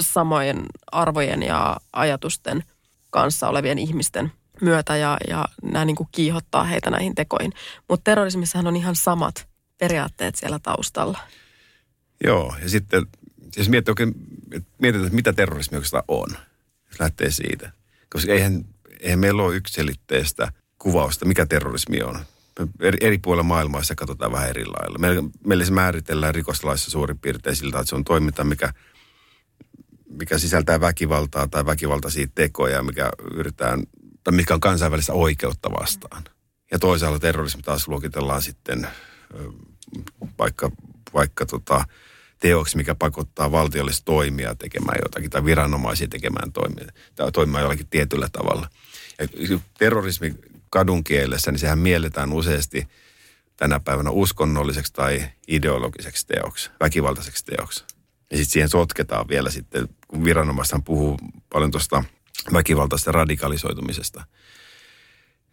samojen 0.00 0.62
arvojen 0.92 1.42
ja 1.42 1.76
ajatusten 1.92 2.64
kanssa 3.10 3.48
olevien 3.48 3.78
ihmisten 3.78 4.32
myötä 4.60 4.96
ja, 4.96 5.18
ja 5.28 5.44
nämä 5.62 5.84
niin 5.84 5.96
kuin 5.96 6.08
kiihottaa 6.12 6.64
heitä 6.64 6.90
näihin 6.90 7.14
tekoihin. 7.14 7.52
Mutta 7.88 8.04
terrorismissahan 8.04 8.66
on 8.66 8.76
ihan 8.76 8.96
samat 8.96 9.48
periaatteet 9.78 10.34
siellä 10.34 10.58
taustalla. 10.58 11.18
Joo, 12.24 12.54
ja 12.62 12.68
sitten 12.68 13.06
jos 13.56 13.68
miettii, 13.68 13.92
oikein, 13.92 14.14
mietitään, 14.78 15.06
että 15.06 15.16
mitä 15.16 15.32
terrorismi 15.32 15.76
oikeastaan 15.76 16.04
on, 16.08 16.28
jos 16.90 17.00
lähtee 17.00 17.30
siitä. 17.30 17.72
Koska 18.10 18.32
eihän, 18.32 18.64
eihän 19.00 19.18
meillä 19.18 19.42
ole 19.42 19.56
yksilitteistä 19.56 20.52
kuvausta, 20.82 21.24
mikä 21.24 21.46
terrorismi 21.46 22.02
on. 22.02 22.18
Eri, 22.80 22.98
eri 23.00 23.18
puolilla 23.18 23.42
maailmaa 23.42 23.82
se 23.82 23.94
katsotaan 23.94 24.32
vähän 24.32 24.48
eri 24.48 24.64
lailla. 24.64 24.98
Meillä, 24.98 25.22
meillä 25.46 25.64
se 25.64 25.72
määritellään 25.72 26.34
rikoslaissa 26.34 26.90
suurin 26.90 27.18
piirtein 27.18 27.56
siltä, 27.56 27.78
että 27.78 27.88
se 27.88 27.94
on 27.94 28.04
toiminta, 28.04 28.44
mikä, 28.44 28.72
mikä 30.10 30.38
sisältää 30.38 30.80
väkivaltaa 30.80 31.48
tai 31.48 31.66
väkivaltaisia 31.66 32.26
tekoja, 32.34 32.82
mikä 32.82 33.10
yritetään, 33.34 33.82
tai 34.24 34.34
mikä 34.34 34.54
on 34.54 34.60
kansainvälistä 34.60 35.12
oikeutta 35.12 35.70
vastaan. 35.80 36.24
Ja 36.70 36.78
toisaalta 36.78 37.18
terrorismi 37.18 37.62
taas 37.62 37.88
luokitellaan 37.88 38.42
sitten 38.42 38.88
vaikka, 40.38 40.70
vaikka 41.14 41.46
tota, 41.46 41.84
teoksi, 42.38 42.76
mikä 42.76 42.94
pakottaa 42.94 43.52
valtiollista 43.52 44.04
toimia 44.04 44.54
tekemään 44.54 44.98
jotakin 45.02 45.30
tai 45.30 45.44
viranomaisia 45.44 46.08
tekemään 46.08 46.52
toimia, 46.52 46.86
tai 47.14 47.32
toimimaan 47.32 47.62
jollakin 47.62 47.86
tietyllä 47.90 48.28
tavalla. 48.32 48.68
Ja 49.18 49.58
terrorismi 49.78 50.34
kadun 50.72 51.04
kielessä, 51.04 51.52
niin 51.52 51.58
sehän 51.58 51.78
mielletään 51.78 52.32
useasti 52.32 52.88
tänä 53.56 53.80
päivänä 53.80 54.10
uskonnolliseksi 54.10 54.92
tai 54.92 55.24
ideologiseksi 55.48 56.26
teoksi, 56.26 56.70
väkivaltaiseksi 56.80 57.44
teoksi. 57.44 57.84
Ja 58.30 58.36
sitten 58.36 58.52
siihen 58.52 58.68
sotketaan 58.68 59.28
vielä 59.28 59.50
sitten, 59.50 59.88
kun 60.08 60.24
viranomaistaan 60.24 60.84
puhuu 60.84 61.18
paljon 61.52 61.70
tuosta 61.70 62.04
väkivaltaista 62.52 63.12
radikalisoitumisesta– 63.12 64.24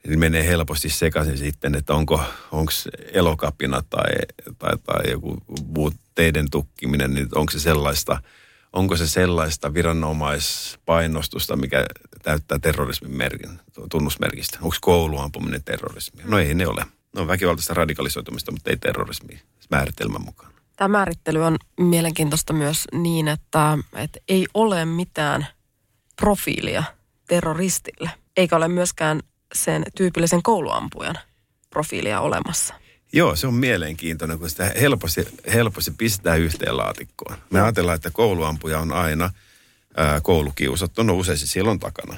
niin 0.07 0.19
menee 0.19 0.47
helposti 0.47 0.89
sekaisin 0.89 1.37
sitten, 1.37 1.75
että 1.75 1.93
onko 1.93 2.21
onko 2.51 2.71
elokapina 3.13 3.83
tai, 3.89 4.11
tai, 4.57 4.77
tai 4.83 5.11
joku 5.11 5.37
muu 5.75 5.91
teiden 6.15 6.45
tukkiminen, 6.51 7.13
niin 7.13 7.27
onko 7.35 7.51
se 7.51 7.59
sellaista, 7.59 8.21
onko 8.73 8.97
se 8.97 9.07
sellaista 9.07 9.73
viranomaispainostusta, 9.73 11.55
mikä 11.55 11.85
täyttää 12.23 12.59
terrorismin 12.59 13.17
merkin, 13.17 13.59
tunnusmerkistä. 13.91 14.57
Onko 14.61 14.75
kouluampuminen 14.81 15.63
terrorismi? 15.63 16.23
No 16.25 16.39
ei 16.39 16.53
ne 16.53 16.67
ole. 16.67 16.85
No 17.15 17.27
väkivaltaista 17.27 17.73
radikalisoitumista, 17.73 18.51
mutta 18.51 18.69
ei 18.69 18.77
terrorismi 18.77 19.41
määritelmän 19.69 20.21
mukaan. 20.25 20.53
Tämä 20.75 20.87
määrittely 20.97 21.43
on 21.43 21.57
mielenkiintoista 21.79 22.53
myös 22.53 22.85
niin, 22.93 23.27
että, 23.27 23.77
että 23.95 24.19
ei 24.27 24.47
ole 24.53 24.85
mitään 24.85 25.47
profiilia 26.15 26.83
terroristille, 27.27 28.09
eikä 28.37 28.55
ole 28.55 28.67
myöskään 28.67 29.19
sen 29.53 29.83
tyypillisen 29.97 30.43
kouluampujan 30.43 31.15
profiilia 31.69 32.21
olemassa. 32.21 32.73
Joo, 33.13 33.35
se 33.35 33.47
on 33.47 33.53
mielenkiintoinen, 33.53 34.39
kun 34.39 34.49
sitä 34.49 34.71
helposti, 34.81 35.27
helposti 35.53 35.91
pistää 35.97 36.35
yhteen 36.35 36.77
laatikkoon. 36.77 37.37
Me 37.49 37.61
ajatellaan, 37.61 37.95
että 37.95 38.11
kouluampuja 38.11 38.79
on 38.79 38.91
aina 38.91 39.29
ää, 39.97 40.21
koulukiusattu, 40.21 41.03
no 41.03 41.13
usein 41.13 41.37
se 41.37 41.47
silloin 41.47 41.79
takana. 41.79 42.17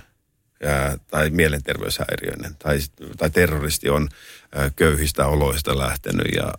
Ää, 0.64 0.98
tai 1.08 1.30
mielenterveyshäiriöinen, 1.30 2.56
tai, 2.56 2.80
tai 3.18 3.30
terroristi 3.30 3.90
on 3.90 4.10
ää, 4.56 4.70
köyhistä 4.76 5.28
oloista 5.28 5.78
lähtenyt 5.78 6.28
ja, 6.36 6.54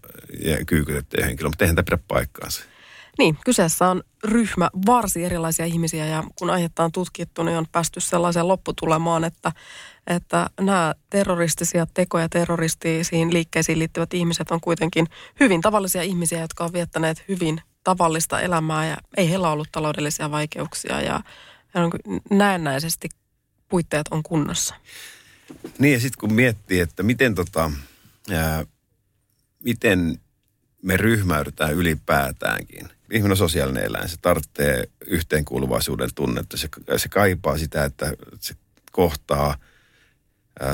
ja 0.44 0.64
kyykytetty 0.64 1.22
henkilö, 1.22 1.48
mutta 1.48 1.64
eihän 1.64 1.76
tämä 1.76 1.84
pidä 1.84 1.98
paikkaansa. 2.08 2.62
Niin, 3.18 3.38
kyseessä 3.44 3.88
on 3.88 4.02
ryhmä 4.24 4.70
varsin 4.86 5.24
erilaisia 5.24 5.66
ihmisiä 5.66 6.06
ja 6.06 6.24
kun 6.38 6.50
aihetta 6.50 6.84
on 6.84 6.92
tutkittu, 6.92 7.42
niin 7.42 7.58
on 7.58 7.66
päästy 7.72 8.00
sellaiseen 8.00 8.48
lopputulemaan, 8.48 9.24
että, 9.24 9.52
että 10.06 10.50
nämä 10.60 10.94
terroristisia 11.10 11.86
tekoja, 11.94 12.28
terroristisiin 12.28 13.32
liikkeisiin 13.32 13.78
liittyvät 13.78 14.14
ihmiset 14.14 14.50
on 14.50 14.60
kuitenkin 14.60 15.06
hyvin 15.40 15.60
tavallisia 15.60 16.02
ihmisiä, 16.02 16.40
jotka 16.40 16.64
on 16.64 16.72
viettäneet 16.72 17.24
hyvin 17.28 17.60
tavallista 17.84 18.40
elämää 18.40 18.86
ja 18.86 18.96
ei 19.16 19.30
heillä 19.30 19.50
ollut 19.50 19.68
taloudellisia 19.72 20.30
vaikeuksia 20.30 21.00
ja, 21.00 21.20
ja 21.74 21.80
näennäisesti 22.30 23.08
puitteet 23.68 24.06
on 24.10 24.22
kunnossa. 24.22 24.74
Niin 25.78 25.92
ja 25.92 26.00
sitten 26.00 26.20
kun 26.20 26.32
miettii, 26.32 26.80
että 26.80 27.02
miten, 27.02 27.34
tota, 27.34 27.70
ää, 28.30 28.64
miten 29.64 30.18
me 30.82 30.96
ryhmäydytään 30.96 31.74
ylipäätäänkin. 31.74 32.88
Ihminen 33.10 33.30
on 33.30 33.36
sosiaalinen 33.36 33.84
eläin, 33.84 34.08
se 34.08 34.16
tarvitsee 34.22 34.84
yhteenkuuluvaisuuden 35.06 36.10
tunnetta. 36.14 36.56
Se, 36.56 36.68
se 36.96 37.08
kaipaa 37.08 37.58
sitä, 37.58 37.84
että 37.84 38.12
se 38.40 38.54
kohtaa 38.92 39.56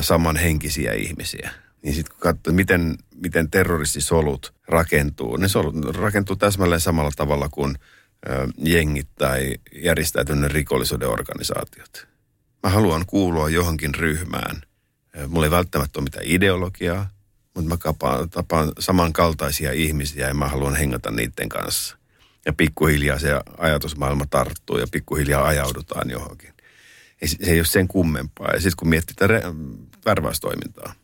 samanhenkisiä 0.00 0.92
ihmisiä. 0.92 1.50
Niin 1.82 1.94
sitten 1.94 2.14
kun 2.14 2.20
katsoo, 2.20 2.52
miten, 2.54 2.96
miten 3.14 3.50
terroristisolut 3.50 4.54
rakentuu, 4.68 5.36
ne 5.36 5.48
solut 5.48 5.96
rakentuu 5.96 6.36
täsmälleen 6.36 6.80
samalla 6.80 7.10
tavalla 7.16 7.48
kuin 7.48 7.78
jengit 8.58 9.08
tai 9.18 9.54
järjestäytyneen 9.72 10.50
rikollisuuden 10.50 11.08
organisaatiot. 11.08 12.06
Mä 12.62 12.70
haluan 12.70 13.06
kuulua 13.06 13.48
johonkin 13.48 13.94
ryhmään. 13.94 14.62
Mulla 15.28 15.46
ei 15.46 15.50
välttämättä 15.50 15.98
ole 15.98 16.04
mitään 16.04 16.26
ideologiaa, 16.26 17.10
mutta 17.54 17.68
mä 17.68 17.76
kapaan, 17.76 18.30
tapaan 18.30 18.72
samankaltaisia 18.78 19.72
ihmisiä 19.72 20.28
ja 20.28 20.34
mä 20.34 20.48
haluan 20.48 20.76
hengata 20.76 21.10
niiden 21.10 21.48
kanssa. 21.48 21.98
Ja 22.46 22.52
pikkuhiljaa 22.52 23.18
se 23.18 23.30
ajatusmaailma 23.58 24.26
tarttuu 24.30 24.78
ja 24.78 24.86
pikkuhiljaa 24.92 25.46
ajaudutaan 25.46 26.10
johonkin. 26.10 26.54
Ei, 27.22 27.28
se 27.28 27.36
ei 27.40 27.58
ole 27.58 27.66
sen 27.66 27.88
kummempaa. 27.88 28.50
Ja 28.52 28.60
sitten 28.60 28.76
kun 28.76 28.88
miettii 28.88 29.14
tätä 29.14 29.42
värväystoimintaa, 30.04 30.94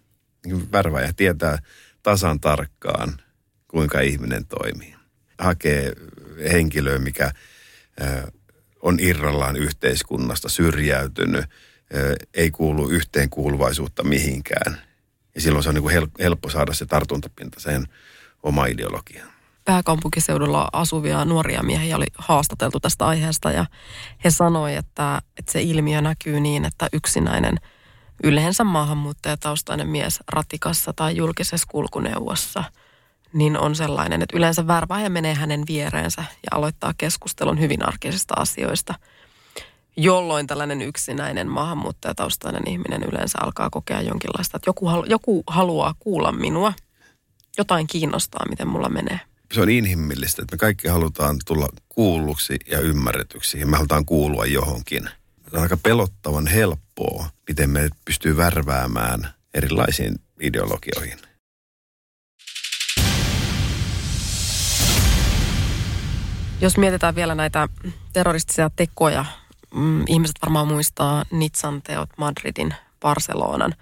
niin 0.46 0.72
värväjä 0.72 1.12
tietää 1.16 1.58
tasan 2.02 2.40
tarkkaan, 2.40 3.20
kuinka 3.68 4.00
ihminen 4.00 4.46
toimii. 4.46 4.94
Hakee 5.38 5.92
henkilöä, 6.52 6.98
mikä 6.98 7.32
on 8.82 9.00
irrallaan 9.00 9.56
yhteiskunnasta, 9.56 10.48
syrjäytynyt, 10.48 11.44
ei 12.34 12.50
kuulu 12.50 12.88
yhteenkuuluvaisuutta 12.88 14.04
mihinkään– 14.04 14.78
ja 15.34 15.40
silloin 15.40 15.62
se 15.62 15.68
on 15.68 15.74
niin 15.74 15.82
kuin 15.82 16.08
helppo 16.18 16.50
saada 16.50 16.72
se 16.72 16.86
tartuntapinta 16.86 17.60
sen 17.60 17.86
oma 18.42 18.66
ideologiaan. 18.66 19.33
Pääkaupunkiseudulla 19.64 20.68
asuvia 20.72 21.24
nuoria 21.24 21.62
miehiä 21.62 21.96
oli 21.96 22.06
haastateltu 22.18 22.80
tästä 22.80 23.06
aiheesta 23.06 23.50
ja 23.50 23.66
he 24.24 24.30
sanoi, 24.30 24.76
että, 24.76 25.22
että 25.38 25.52
se 25.52 25.62
ilmiö 25.62 26.00
näkyy 26.00 26.40
niin, 26.40 26.64
että 26.64 26.88
yksinäinen 26.92 27.56
yleensä 28.24 28.64
maahanmuuttajataustainen 28.64 29.88
mies 29.88 30.20
ratikassa 30.28 30.92
tai 30.92 31.16
julkisessa 31.16 31.66
kulkuneuvossa 31.70 32.64
niin 33.32 33.58
on 33.58 33.74
sellainen, 33.74 34.22
että 34.22 34.36
yleensä 34.36 34.66
värvääjä 34.66 35.08
menee 35.08 35.34
hänen 35.34 35.62
viereensä 35.68 36.20
ja 36.20 36.56
aloittaa 36.58 36.94
keskustelun 36.98 37.60
hyvin 37.60 37.88
arkisista 37.88 38.34
asioista– 38.36 38.94
jolloin 39.96 40.46
tällainen 40.46 40.82
yksinäinen 40.82 41.48
maahanmuuttajataustainen 41.48 42.68
ihminen 42.68 43.02
yleensä 43.02 43.38
alkaa 43.42 43.70
kokea 43.70 44.00
jonkinlaista, 44.00 44.56
että 44.56 44.68
joku, 44.68 44.90
joku 45.06 45.42
haluaa 45.46 45.94
kuulla 45.98 46.32
minua, 46.32 46.72
jotain 47.58 47.86
kiinnostaa, 47.86 48.48
miten 48.48 48.68
mulla 48.68 48.88
menee. 48.88 49.20
Se 49.54 49.60
on 49.60 49.70
inhimillistä, 49.70 50.42
että 50.42 50.54
me 50.54 50.58
kaikki 50.58 50.88
halutaan 50.88 51.36
tulla 51.46 51.68
kuulluksi 51.88 52.58
ja 52.70 52.80
ymmärretyksi 52.80 53.60
ja 53.60 53.66
me 53.66 53.76
halutaan 53.76 54.04
kuulua 54.04 54.46
johonkin. 54.46 55.02
Se 55.50 55.56
on 55.56 55.62
aika 55.62 55.76
pelottavan 55.76 56.46
helppoa, 56.46 57.26
miten 57.48 57.70
me 57.70 57.88
pystyy 58.04 58.36
värväämään 58.36 59.28
erilaisiin 59.54 60.14
ideologioihin. 60.40 61.18
Jos 66.60 66.76
mietitään 66.76 67.14
vielä 67.14 67.34
näitä 67.34 67.68
terroristisia 68.12 68.70
tekoja, 68.76 69.24
mm, 69.74 70.04
ihmiset 70.08 70.36
varmaan 70.42 70.68
muistaa 70.68 71.24
Nitsan 71.30 71.82
teot, 71.82 72.10
Madridin, 72.18 72.74
Barcelonan. 73.00 73.74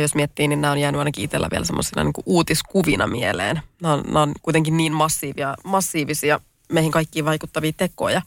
Jos 0.00 0.14
miettii, 0.14 0.48
niin 0.48 0.60
nämä 0.60 0.72
on 0.72 0.78
jäänyt 0.78 0.98
ainakin 0.98 1.24
itsellä 1.24 1.48
vielä 1.50 1.64
semmoisina 1.64 2.04
niin 2.04 2.12
uutiskuvina 2.26 3.06
mieleen. 3.06 3.62
Nämä 3.82 3.94
on, 3.94 4.02
nämä 4.06 4.22
on 4.22 4.34
kuitenkin 4.42 4.76
niin 4.76 4.92
massiivia, 4.92 5.54
massiivisia 5.64 6.40
meihin 6.72 6.92
kaikkiin 6.92 7.24
vaikuttavia 7.24 7.72
tekoja. 7.76 8.22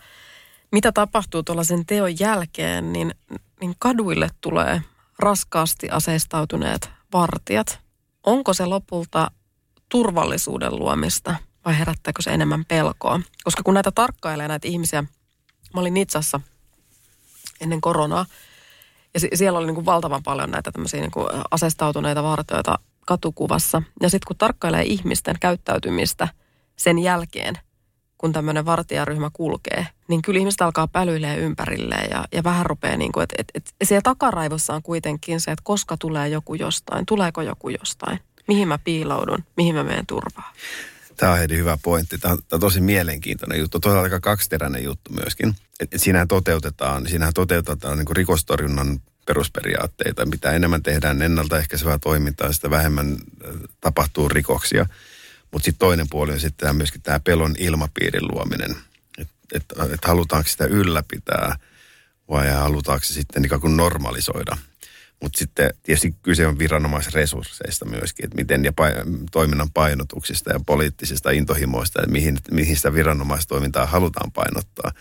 Mitä 0.71 0.91
tapahtuu 0.91 1.43
tuollaisen 1.43 1.85
teon 1.85 2.19
jälkeen, 2.19 2.93
niin, 2.93 3.15
niin 3.61 3.75
kaduille 3.79 4.29
tulee 4.41 4.81
raskaasti 5.19 5.89
aseistautuneet 5.89 6.89
vartijat. 7.13 7.79
Onko 8.23 8.53
se 8.53 8.65
lopulta 8.65 9.31
turvallisuuden 9.89 10.75
luomista 10.75 11.35
vai 11.65 11.79
herättääkö 11.79 12.21
se 12.21 12.29
enemmän 12.29 12.65
pelkoa? 12.65 13.19
Koska 13.43 13.63
kun 13.63 13.73
näitä 13.73 13.91
tarkkailee 13.91 14.47
näitä 14.47 14.67
ihmisiä, 14.67 15.03
mä 15.73 15.81
olin 15.81 15.93
Nitsassa– 15.93 16.41
ennen 17.61 17.81
koronaa. 17.81 18.25
Ja 19.13 19.19
siellä 19.37 19.59
oli 19.59 19.65
niin 19.65 19.75
kuin 19.75 19.85
valtavan 19.85 20.23
paljon 20.23 20.51
näitä 20.51 20.71
tämmöisiä 20.71 21.01
niin 21.01 21.11
kuin 21.11 21.27
asestautuneita 21.51 22.23
vartijoita 22.23 22.79
katukuvassa. 23.05 23.81
Ja 24.01 24.09
sitten 24.09 24.27
kun 24.27 24.37
tarkkailee 24.37 24.83
ihmisten 24.83 25.35
käyttäytymistä 25.39 26.27
sen 26.75 26.99
jälkeen, 26.99 27.55
kun 28.17 28.33
tämmöinen 28.33 28.65
vartijaryhmä 28.65 29.29
kulkee, 29.33 29.87
niin 30.07 30.21
kyllä 30.21 30.39
ihmiset 30.39 30.61
alkaa 30.61 30.87
pälyilee 30.87 31.37
ympärilleen 31.37 32.09
ja, 32.11 32.25
ja 32.31 32.43
vähän 32.43 32.65
rupeaa 32.65 32.97
niin 32.97 33.11
kuin, 33.11 33.23
että 33.23 33.35
et, 33.37 33.51
et, 33.55 33.75
siellä 33.83 34.01
takaraivossa 34.01 34.73
on 34.73 34.83
kuitenkin 34.83 35.41
se, 35.41 35.51
että 35.51 35.63
koska 35.63 35.97
tulee 35.97 36.29
joku 36.29 36.55
jostain, 36.55 37.05
tuleeko 37.05 37.41
joku 37.41 37.69
jostain, 37.69 38.19
mihin 38.47 38.67
mä 38.67 38.77
piiloudun, 38.77 39.43
mihin 39.57 39.75
mä 39.75 39.83
menen 39.83 40.05
turvaan. 40.05 40.53
Tämä 41.17 41.31
on 41.31 41.37
Heidi 41.37 41.57
hyvä 41.57 41.77
pointti. 41.83 42.17
Tämä 42.17 42.31
on, 42.31 42.37
tämä 42.37 42.57
on 42.57 42.59
tosi 42.59 42.81
mielenkiintoinen 42.81 43.59
juttu. 43.59 43.79
Toisaalta 43.79 44.03
aika 44.03 44.19
kaksiteräinen 44.19 44.83
juttu 44.83 45.13
myöskin. 45.13 45.55
Et, 45.79 45.93
et 45.93 46.01
siinähän 46.01 46.27
toteutetaan, 46.27 47.07
siinähän 47.07 47.33
toteutetaan 47.33 47.97
niin 47.97 48.15
rikostorjunnan 48.15 48.99
perusperiaatteita. 49.25 50.25
Mitä 50.25 50.51
enemmän 50.51 50.83
tehdään 50.83 51.21
ennaltaehkäisevää 51.21 51.99
toimintaa, 51.99 52.53
sitä 52.53 52.69
vähemmän 52.69 53.11
äh, 53.11 53.53
tapahtuu 53.81 54.29
rikoksia. 54.29 54.85
Mutta 55.51 55.65
sitten 55.65 55.79
toinen 55.79 56.09
puoli 56.09 56.31
on 56.31 56.39
sitten 56.39 56.75
myöskin 56.75 57.01
tämä 57.01 57.19
pelon 57.19 57.55
ilmapiirin 57.59 58.27
luominen. 58.27 58.75
Että 59.17 59.33
et, 59.53 59.63
et 59.93 60.05
halutaanko 60.05 60.49
sitä 60.49 60.65
ylläpitää 60.65 61.55
vai 62.29 62.49
halutaanko 62.49 63.03
se 63.05 63.13
sitten 63.13 63.45
ikään 63.45 63.61
kuin 63.61 63.77
normalisoida. 63.77 64.57
Mutta 65.21 65.39
sitten 65.39 65.73
tietysti 65.83 66.15
kyse 66.23 66.47
on 66.47 66.59
viranomaisresursseista 66.59 67.85
myöskin, 67.85 68.25
että 68.25 68.35
miten 68.35 68.65
ja 68.65 68.73
toiminnan 69.31 69.71
painotuksista 69.71 70.51
ja 70.51 70.59
poliittisista 70.65 71.31
intohimoista, 71.31 71.99
että 72.01 72.11
mihin, 72.11 72.37
mihin 72.51 72.75
sitä 72.75 72.93
viranomaistoimintaa 72.93 73.85
halutaan 73.85 74.31
painottaa. 74.31 74.91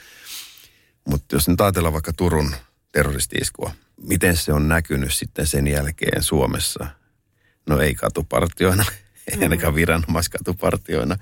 Mutta 1.08 1.36
jos 1.36 1.48
nyt 1.48 1.60
ajatellaan 1.60 1.92
vaikka 1.92 2.12
Turun 2.12 2.54
terroristiiskua, 2.92 3.72
miten 3.96 4.36
se 4.36 4.52
on 4.52 4.68
näkynyt 4.68 5.14
sitten 5.14 5.46
sen 5.46 5.66
jälkeen 5.66 6.22
Suomessa? 6.22 6.86
No 7.68 7.80
ei 7.80 7.94
katupartioina, 7.94 8.84
mm. 9.36 9.42
ainakaan 9.42 9.74
viranomaiskatupartioina. 9.74 11.16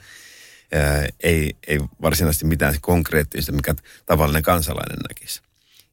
Ää, 0.73 1.07
ei, 1.21 1.57
ei 1.67 1.81
varsinaisesti 2.03 2.47
mitään 2.47 2.75
konkreettista, 2.81 3.53
mikä 3.53 3.75
tavallinen 4.07 4.43
kansalainen 4.43 4.99
näkisi. 5.09 5.41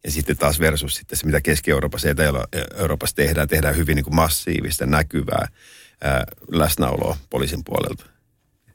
Ja 0.04 0.12
sitten 0.12 0.38
taas 0.38 0.60
versus 0.60 0.96
sitten 0.96 1.18
se, 1.18 1.26
mitä 1.26 1.42
Keski-Euroopassa 1.42 2.08
ja 2.08 2.12
Etelä-Euroopassa 2.12 3.16
tehdään, 3.16 3.48
tehdään 3.48 3.76
hyvin 3.76 3.96
niin 3.96 4.04
kuin 4.04 4.16
massiivista, 4.16 4.86
näkyvää 4.86 5.48
ää, 6.02 6.24
läsnäoloa 6.52 7.18
poliisin 7.30 7.64
puolelta. 7.64 8.06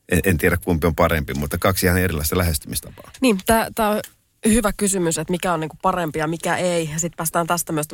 En, 0.08 0.20
en 0.25 0.38
tiedä 0.38 0.56
kumpi 0.56 0.87
on 0.87 0.94
parempi, 0.94 1.34
mutta 1.34 1.58
kaksi 1.58 1.87
ihan 1.87 1.98
erilaista 1.98 2.38
lähestymistapaa. 2.38 3.10
Niin, 3.20 3.38
tämä 3.46 3.88
on 3.88 4.00
hyvä 4.47 4.73
kysymys, 4.76 5.18
että 5.18 5.30
mikä 5.30 5.52
on 5.52 5.61
niin 5.61 5.68
kuin 5.68 5.78
parempi 5.83 6.18
ja 6.18 6.26
mikä 6.26 6.57
ei. 6.57 6.90
Ja 6.92 6.99
sitten 6.99 7.16
päästään 7.16 7.47
tästä 7.47 7.73
myös 7.73 7.88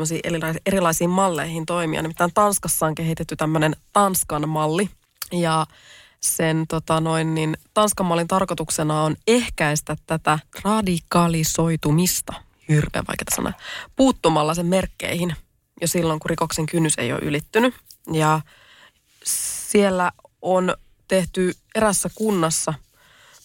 erilaisiin 0.67 1.11
malleihin 1.11 1.67
toimia. 1.67 2.03
Nimittäin 2.03 2.35
Tanskassa 2.35 2.87
on 2.87 2.95
kehitetty 2.95 3.37
tämmöinen 3.37 3.77
Tanskan 3.93 4.49
malli. 4.49 4.91
Ja 5.33 5.67
sen 6.21 6.65
tota 6.69 7.01
noin, 7.01 7.35
niin 7.35 7.57
Tanskan 7.75 8.07
mallin 8.07 8.29
tarkoituksena 8.29 9.03
on 9.03 9.17
ehkäistä 9.27 9.97
tätä 10.07 10.39
radikalisoitumista 10.63 12.33
hirveän 12.69 13.05
vaikeaa 13.09 13.37
sana, 13.37 13.53
puuttumalla 13.97 14.55
sen 14.55 14.67
merkkeihin 14.67 15.37
jo 15.81 15.87
silloin, 15.87 16.21
kun 16.21 16.31
rikoksen 16.31 16.67
kynnys 16.67 16.99
ei 16.99 17.13
ole 17.13 17.21
ylittynyt. 17.23 17.75
Ja 18.13 18.41
siellä 19.25 20.13
on 20.43 20.75
tehty 21.09 21.53
erässä 21.75 22.11
kunnassa 22.15 22.75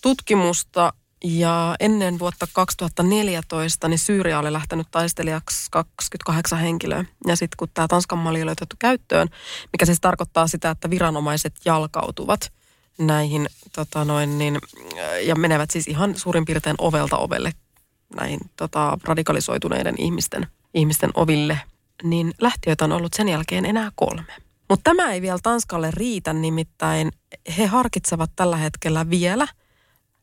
tutkimusta 0.01 0.93
ja 1.23 1.75
ennen 1.79 2.19
vuotta 2.19 2.47
2014 2.53 3.87
niin 3.87 3.99
Syyria 3.99 4.39
oli 4.39 4.53
lähtenyt 4.53 4.87
taistelijaksi 4.91 5.67
28 5.71 6.59
henkilöä. 6.59 7.05
Ja 7.27 7.35
sitten 7.35 7.57
kun 7.57 7.67
tämä 7.73 7.87
Tanskan 7.87 8.19
malli 8.19 8.43
oli 8.43 8.51
otettu 8.51 8.75
käyttöön, 8.79 9.27
mikä 9.73 9.85
siis 9.85 10.01
tarkoittaa 10.01 10.47
sitä, 10.47 10.69
että 10.69 10.89
viranomaiset 10.89 11.53
jalkautuvat 11.65 12.51
näihin 12.99 13.47
tota 13.75 14.05
noin, 14.05 14.37
niin, 14.37 14.59
ja 15.21 15.35
menevät 15.35 15.71
siis 15.71 15.87
ihan 15.87 16.17
suurin 16.17 16.45
piirtein 16.45 16.75
ovelta 16.77 17.17
ovelle 17.17 17.51
näihin 18.15 18.39
tota, 18.55 18.97
radikalisoituneiden 19.03 19.95
ihmisten, 19.97 20.47
ihmisten 20.73 21.09
oville, 21.13 21.59
niin 22.03 22.33
lähtiöitä 22.41 22.85
on 22.85 22.91
ollut 22.91 23.13
sen 23.13 23.29
jälkeen 23.29 23.65
enää 23.65 23.91
kolme. 23.95 24.33
Mutta 24.69 24.83
tämä 24.83 25.11
ei 25.11 25.21
vielä 25.21 25.39
Tanskalle 25.43 25.91
riitä, 25.91 26.33
nimittäin 26.33 27.11
he 27.57 27.65
harkitsevat 27.65 28.31
tällä 28.35 28.57
hetkellä 28.57 29.09
vielä 29.09 29.47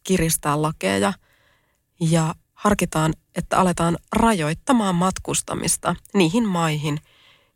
kiristää 0.06 0.62
lakeja 0.62 1.12
ja 2.00 2.34
harkitaan, 2.54 3.14
että 3.34 3.58
aletaan 3.58 3.96
rajoittamaan 4.12 4.94
matkustamista 4.94 5.96
niihin 6.14 6.48
maihin, 6.48 7.00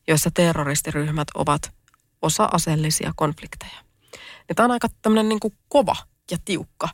joissa 0.08 0.30
terroristiryhmät 0.34 1.28
ovat 1.34 1.72
osa 2.22 2.44
aseellisia 2.52 3.12
konflikteja. 3.16 3.78
Ja 4.48 4.54
tämä 4.54 4.64
on 4.64 4.70
aika 4.70 4.88
tämmöinen 5.02 5.28
niin 5.28 5.52
kova 5.68 5.96
ja 6.30 6.38
tiukka, 6.44 6.88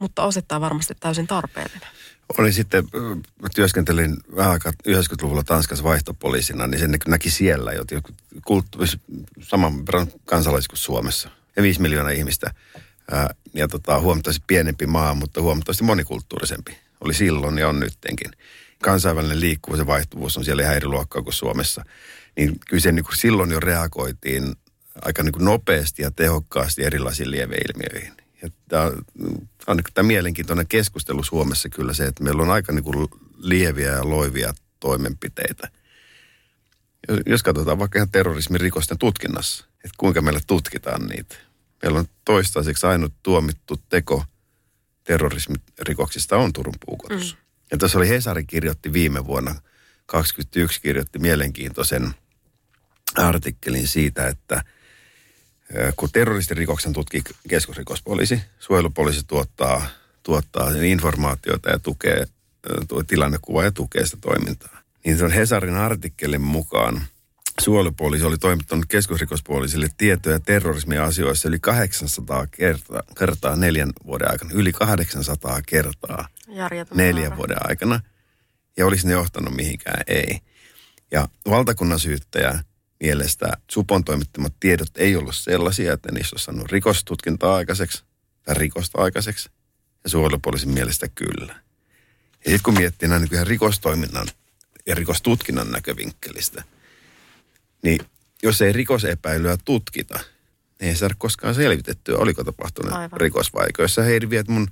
mutta 0.00 0.22
osittain 0.22 0.60
varmasti 0.60 0.94
täysin 1.00 1.26
tarpeellinen. 1.26 1.88
Oli 2.38 2.52
sitten, 2.52 2.84
mä 3.42 3.48
työskentelin 3.54 4.16
vähän 4.36 4.52
aikaa 4.52 4.72
90-luvulla 4.88 5.42
Tanskassa 5.44 5.84
vaihtopoliisina, 5.84 6.66
niin 6.66 6.78
se 6.78 6.88
näki 7.08 7.30
siellä 7.30 7.72
jo 7.72 7.84
kulttuuris, 8.46 8.98
saman 9.42 9.86
verran 9.86 10.06
kuin 10.06 10.78
Suomessa. 10.78 11.30
Ja 11.56 11.62
5 11.62 11.80
miljoonaa 11.80 12.12
ihmistä. 12.12 12.54
Ää, 13.10 13.34
ja 13.54 13.68
tota, 13.68 14.00
huomattavasti 14.00 14.44
pienempi 14.46 14.86
maa, 14.86 15.14
mutta 15.14 15.42
huomattavasti 15.42 15.84
monikulttuurisempi. 15.84 16.76
Oli 17.00 17.14
silloin 17.14 17.58
ja 17.58 17.68
on 17.68 17.80
nyttenkin. 17.80 18.30
Kansainvälinen 18.82 19.40
liikkuvuus 19.40 19.78
ja 19.78 19.86
vaihtuvuus 19.86 20.36
on 20.36 20.44
siellä 20.44 20.62
ihan 20.62 20.76
eri 20.76 20.86
luokkaa 20.86 21.22
kuin 21.22 21.34
Suomessa. 21.34 21.84
Niin 22.36 22.60
kyllä 22.68 22.80
se 22.80 22.92
niin 22.92 23.04
silloin 23.14 23.50
jo 23.50 23.60
reagoitiin 23.60 24.54
aika 25.02 25.22
niin 25.22 25.32
kuin 25.32 25.44
nopeasti 25.44 26.02
ja 26.02 26.10
tehokkaasti 26.10 26.84
erilaisiin 26.84 27.30
lieveilmiöihin. 27.30 28.12
Ja 28.42 28.48
tämä 28.68 28.90
on 29.66 29.82
tämä 29.94 30.06
mielenkiintoinen 30.06 30.66
keskustelu 30.66 31.22
Suomessa 31.22 31.68
kyllä 31.68 31.92
se, 31.94 32.06
että 32.06 32.24
meillä 32.24 32.42
on 32.42 32.50
aika 32.50 32.72
niin 32.72 32.84
kuin 32.84 33.08
lieviä 33.36 33.92
ja 33.92 34.08
loivia 34.08 34.54
toimenpiteitä. 34.80 35.68
Jos 37.26 37.42
katsotaan 37.42 37.78
vaikka 37.78 37.98
ihan 37.98 38.10
terrorismirikosten 38.10 38.98
tutkinnassa, 38.98 39.64
että 39.74 39.94
kuinka 39.96 40.22
meillä 40.22 40.40
tutkitaan 40.46 41.06
niitä. 41.06 41.36
Meillä 41.84 41.98
on 41.98 42.06
toistaiseksi 42.24 42.86
ainut 42.86 43.14
tuomittu 43.22 43.80
teko 43.88 44.24
terrorismirikoksista 45.04 46.36
on 46.36 46.52
Turun 46.52 46.74
puukotus. 46.86 47.34
Mm. 47.34 47.40
Ja 47.70 47.78
tuossa 47.78 47.98
oli 47.98 48.08
Hesari 48.08 48.44
kirjoitti 48.44 48.92
viime 48.92 49.26
vuonna, 49.26 49.54
21 50.06 50.80
kirjoitti 50.80 51.18
mielenkiintoisen 51.18 52.14
artikkelin 53.16 53.88
siitä, 53.88 54.28
että– 54.28 54.62
kun 55.96 56.08
terroristirikoksen 56.12 56.92
tutkii 56.92 57.22
keskusrikospoliisi, 57.48 58.40
suojelupoliisi 58.58 59.26
tuottaa, 59.26 59.86
tuottaa 60.22 60.70
informaatiota 60.70 61.70
ja 61.70 61.78
tukee 61.78 62.26
tuo 62.88 63.02
tilannekuvaa 63.02 63.64
ja 63.64 63.72
tukee 63.72 64.04
sitä 64.04 64.16
toimintaa. 64.20 64.82
Niin 65.04 65.18
se 65.18 65.24
on 65.24 65.30
Hesarin 65.30 65.76
artikkelin 65.76 66.40
mukaan 66.40 67.02
suojelupoliisi 67.60 68.24
oli 68.24 68.38
toimittanut 68.38 68.86
keskusrikospoliisille 68.88 69.86
tietoja 69.96 70.40
terrorismiasioissa 70.40 71.48
yli 71.48 71.58
800 71.58 72.46
kertaa, 72.46 73.02
kertaa 73.18 73.56
neljän 73.56 73.92
vuoden 74.06 74.30
aikana. 74.30 74.50
Yli 74.54 74.72
800 74.72 75.62
kertaa 75.66 76.28
Järjetön 76.48 76.96
neljän 76.96 77.22
määrä. 77.22 77.36
vuoden 77.36 77.68
aikana. 77.68 78.00
Ja 78.76 78.86
olisi 78.86 79.06
ne 79.06 79.12
johtanut 79.12 79.54
mihinkään? 79.54 80.02
Ei. 80.06 80.40
Ja 81.10 81.28
valtakunnan 81.50 82.00
syyttäjä 82.00 82.64
mielestä 83.00 83.52
Supon 83.70 84.04
toimittamat 84.04 84.54
tiedot 84.60 84.96
ei 84.96 85.16
ollut 85.16 85.36
sellaisia, 85.36 85.92
että 85.92 86.12
niissä 86.12 86.34
olisi 86.34 86.44
saanut 86.44 86.72
rikostutkintaa 86.72 87.54
aikaiseksi 87.54 88.04
tai 88.44 88.54
rikosta 88.54 89.02
aikaiseksi. 89.02 89.50
Ja 90.04 90.10
suojelupoliisin 90.10 90.70
mielestä 90.70 91.08
kyllä. 91.14 91.54
Ja 92.44 92.50
sitten 92.50 92.62
kun 92.62 92.74
miettii 92.74 93.08
näin 93.08 93.28
niin 93.30 93.46
rikostoiminnan 93.46 94.26
ja 94.86 94.94
rikostutkinnan 94.94 95.70
näkövinkkelistä, 95.70 96.64
niin 97.84 98.00
jos 98.42 98.62
ei 98.62 98.72
rikosepäilyä 98.72 99.56
tutkita, 99.64 100.20
niin 100.80 100.88
ei 100.88 100.96
saada 100.96 101.14
koskaan 101.18 101.54
selvitettyä, 101.54 102.18
oliko 102.18 102.44
tapahtunut 102.44 102.92
Aivan. 102.92 103.20
rikosvaiko. 103.20 103.82
Jos 103.82 103.94
sä 103.94 104.02
Heidi 104.02 104.30
viet 104.30 104.48
mun 104.48 104.68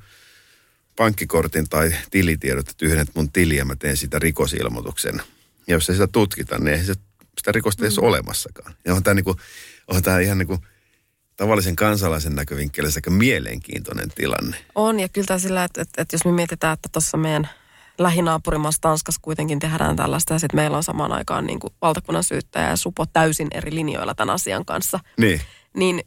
pankkikortin 0.96 1.68
tai 1.68 1.94
tilitiedot, 2.10 2.68
että 2.68 2.86
yhden 2.86 3.06
mun 3.14 3.32
tiliä, 3.32 3.64
mä 3.64 3.76
teen 3.76 3.96
sitä 3.96 4.18
rikosilmoituksen. 4.18 5.22
Ja 5.66 5.74
jos 5.74 5.90
ei 5.90 5.94
sitä 5.94 6.06
tutkita, 6.06 6.58
niin 6.58 6.74
ei 6.78 6.84
se 6.84 6.94
sitä 7.38 7.52
rikosta 7.52 7.84
mm. 7.84 7.90
ole 7.98 8.08
olemassakaan. 8.08 8.74
Ja 8.84 8.94
on 8.94 9.02
tämä, 9.02 9.14
niin 9.14 9.24
on 9.88 10.02
tämä 10.02 10.20
ihan 10.20 10.38
niin 10.38 10.46
kuin 10.46 10.60
tavallisen 11.36 11.76
kansalaisen 11.76 12.34
näkövinkkelistä 12.34 12.98
aika 12.98 13.10
mielenkiintoinen 13.10 14.10
tilanne. 14.10 14.56
On, 14.74 15.00
ja 15.00 15.08
kyllä 15.08 15.38
sillä, 15.38 15.64
että, 15.64 15.82
että, 15.82 16.02
että 16.02 16.14
jos 16.14 16.24
me 16.24 16.32
mietitään, 16.32 16.74
että 16.74 16.88
tuossa 16.92 17.16
meidän 17.16 17.48
lähinaapurimaassa 18.02 18.80
Tanskassa 18.80 19.20
kuitenkin 19.22 19.58
tehdään 19.58 19.96
tällaista, 19.96 20.32
ja 20.32 20.38
sitten 20.38 20.60
meillä 20.60 20.76
on 20.76 20.82
samaan 20.82 21.12
aikaan 21.12 21.46
niin 21.46 21.60
kuin 21.60 21.72
valtakunnan 21.82 22.24
syyttäjä 22.24 22.68
ja 22.68 22.76
supo 22.76 23.06
täysin 23.06 23.48
eri 23.50 23.74
linjoilla 23.74 24.14
tämän 24.14 24.34
asian 24.34 24.64
kanssa. 24.64 25.00
Niin. 25.18 25.40
Niin 25.76 26.00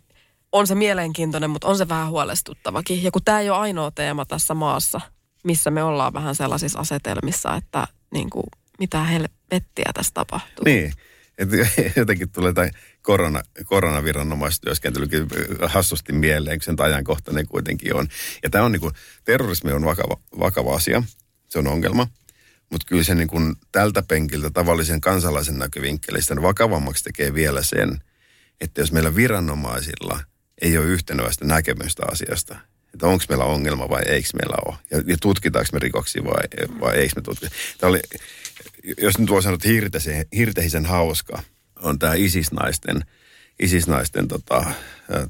on 0.52 0.68
se 0.68 0.76
mielenkiintoinen, 0.76 1.50
mutta 1.50 1.68
on 1.68 1.78
se 1.78 1.90
vähän 1.90 2.10
huolestuttavakin. 2.10 3.04
Ja 3.04 3.12
kun 3.12 3.22
tämä 3.26 3.40
ei 3.40 3.50
ole 3.50 3.58
ainoa 3.58 3.92
teema 3.92 4.26
tässä 4.26 4.54
maassa, 4.54 5.02
missä 5.44 5.72
me 5.72 5.84
ollaan 5.84 6.14
vähän 6.14 6.36
sellaisissa 6.36 6.80
asetelmissa, 6.80 7.56
että 7.56 7.88
niin 8.14 8.30
kuin, 8.30 8.44
mitä 8.80 9.04
helvettiä 9.04 9.92
tässä 9.94 10.12
tapahtuu. 10.14 10.66
Niin. 10.66 10.94
Että 11.38 11.56
jotenkin 12.00 12.30
tulee 12.30 12.54
tai 12.54 12.70
korona, 13.02 13.42
koronaviranomaistyöskentelykin 13.66 15.28
hassusti 15.68 16.14
mieleen, 16.14 16.62
sen 16.62 16.76
ajankohtainen 16.80 17.48
kuitenkin 17.48 17.96
on. 17.96 18.08
Ja 18.44 18.50
tämä 18.50 18.64
on 18.64 18.72
niin 18.72 18.82
kuin, 18.82 18.94
terrorismi 19.26 19.72
on 19.72 19.86
vakava, 19.86 20.18
vakava 20.40 20.76
asia, 20.76 21.04
se 21.56 21.60
on 21.60 21.68
ongelma. 21.68 22.08
Mutta 22.70 22.86
kyllä 22.88 23.04
se 23.04 23.16
niin 23.16 23.28
kuin 23.28 23.56
tältä 23.72 24.04
penkiltä 24.08 24.50
tavallisen 24.50 25.02
kansalaisen 25.02 25.60
näkövinkkelistä 25.60 26.42
vakavammaksi 26.42 27.04
tekee 27.04 27.34
vielä 27.34 27.64
sen, 27.64 28.02
että 28.62 28.82
jos 28.82 28.92
meillä 28.92 29.16
viranomaisilla 29.16 30.20
ei 30.62 30.78
ole 30.78 30.86
yhtenäistä 30.86 31.46
näkemystä 31.46 32.04
asiasta, 32.12 32.56
että 32.94 33.08
onko 33.08 33.24
meillä 33.30 33.46
ongelma 33.46 33.90
vai 33.90 34.02
eikö 34.08 34.30
meillä 34.34 34.56
ole. 34.66 34.78
Ja, 34.92 35.04
ja 35.08 35.18
tutkitaanko 35.22 35.70
me 35.74 35.80
rikoksia 35.80 36.24
vai, 36.24 36.70
vai 36.80 36.98
eikö 36.98 37.14
me 37.16 37.22
tutkita. 37.22 37.56
Oli, 37.82 38.00
jos 38.98 39.18
nyt 39.18 39.30
voi 39.30 39.44
sanoa, 39.44 39.56
että 39.56 39.68
hirteisen, 39.68 40.26
hirteisen 40.38 40.86
hauska 40.86 41.44
on 41.76 42.00
tämä 42.00 42.14
isisnaisten, 42.14 43.02
isisnaisten 43.60 44.28
tota, 44.28 44.66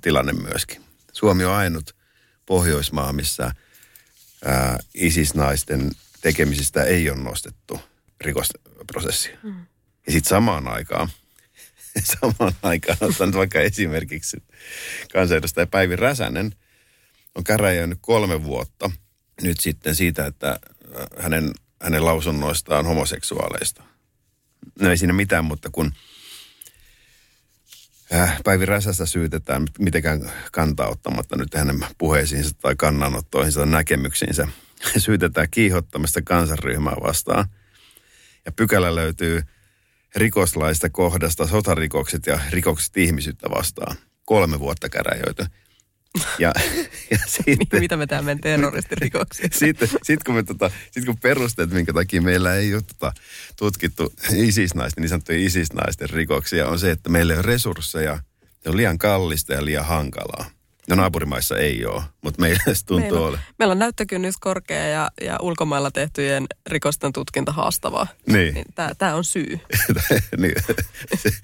tilanne 0.01 0.33
myöskin. 0.33 0.81
Suomi 1.13 1.45
on 1.45 1.53
ainut 1.53 1.95
Pohjoismaa, 2.45 3.13
missä 3.13 3.51
ää, 4.45 4.79
isisnaisten 4.93 5.91
tekemisistä 6.25 6.83
ei 6.83 7.09
ole 7.09 7.19
nostettu 7.19 7.79
rikosprosessia. 8.21 9.38
Mm. 9.43 9.65
Ja 10.05 10.11
sitten 10.11 10.29
samaan 10.29 10.67
aikaan 10.67 11.09
samaan 12.21 12.53
aikaan 12.61 12.97
otan 13.01 13.33
vaikka 13.33 13.59
esimerkiksi 13.59 14.38
kansanedustaja 15.13 15.67
Päivi 15.67 15.95
Räsänen 15.95 16.55
on 17.35 17.43
käräjöinyt 17.43 17.99
kolme 18.01 18.43
vuotta 18.43 18.91
nyt 19.41 19.59
sitten 19.59 19.95
siitä, 19.95 20.25
että 20.25 20.59
hänen, 21.19 21.51
hänen 21.81 22.05
lausunnoistaan 22.05 22.85
homoseksuaaleista. 22.85 23.83
No 24.81 24.89
ei 24.89 24.97
siinä 24.97 25.13
mitään, 25.13 25.45
mutta 25.45 25.69
kun 25.71 25.93
äh, 28.13 28.38
Päivi 28.43 28.65
Räsästä 28.65 29.05
syytetään 29.05 29.65
mitenkään 29.79 30.31
kantaa 30.51 30.89
ottamatta 30.89 31.38
nyt 31.38 31.53
hänen 31.53 31.85
puheisiinsa 31.97 32.55
tai 32.61 32.75
kannanottoihinsa 32.75 33.59
tai 33.59 33.69
näkemyksiinsä, 33.69 34.47
syytetään 34.97 35.47
kiihottamista 35.51 36.21
kansanryhmää 36.21 36.95
vastaan. 37.03 37.45
Ja 38.45 38.51
pykälä 38.51 38.95
löytyy 38.95 39.41
rikoslaista 40.15 40.89
kohdasta 40.89 41.47
sotarikokset 41.47 42.25
ja 42.25 42.39
rikokset 42.49 42.97
ihmisyyttä 42.97 43.49
vastaan. 43.49 43.97
Kolme 44.25 44.59
vuotta 44.59 44.89
käräjöity. 44.89 45.45
Ja, 46.39 46.53
ja 47.11 47.17
sitten, 47.27 47.79
Mitä 47.79 47.97
me 47.97 48.07
teemme 48.07 48.38
terroristirikoksia? 48.41 49.49
sitten, 49.59 49.88
sitten 49.88 50.17
kun, 50.25 50.35
me 50.35 50.43
tota, 50.43 50.71
sit 50.91 51.05
kun 51.05 51.17
perusteet, 51.17 51.69
minkä 51.69 51.93
takia 51.93 52.21
meillä 52.21 52.55
ei 52.55 52.73
ole 52.73 52.81
tota, 52.81 53.13
tutkittu 53.55 54.13
isisnaisten, 54.35 55.01
niin 55.01 55.09
sanottuja 55.09 55.39
isisnaisten 55.39 56.09
rikoksia, 56.09 56.67
on 56.67 56.79
se, 56.79 56.91
että 56.91 57.09
meillä 57.09 57.33
ei 57.33 57.38
ole 57.38 57.45
resursseja, 57.45 58.19
se 58.63 58.69
on 58.69 58.77
liian 58.77 58.97
kallista 58.97 59.53
ja 59.53 59.65
liian 59.65 59.85
hankalaa. 59.85 60.55
No 60.89 60.95
naapurimaissa 60.95 61.58
ei 61.58 61.86
ole, 61.86 62.04
mutta 62.21 62.41
meillä 62.41 62.63
se 62.74 62.86
tuntuu 62.86 63.10
Meillä, 63.12 63.28
ole. 63.28 63.39
meillä 63.60 63.71
on 63.71 63.80
näyttökynnys 63.80 64.38
korkea 64.38 64.86
ja, 64.86 65.10
ja 65.21 65.38
ulkomailla 65.41 65.91
tehtyjen 65.91 66.45
rikosten 66.67 67.13
tutkinta 67.13 67.52
haastavaa. 67.52 68.08
Niin. 68.28 68.54
niin 68.54 68.65
Tämä 68.98 69.15
on 69.15 69.24
syy. 69.24 69.60
niin, 70.38 70.54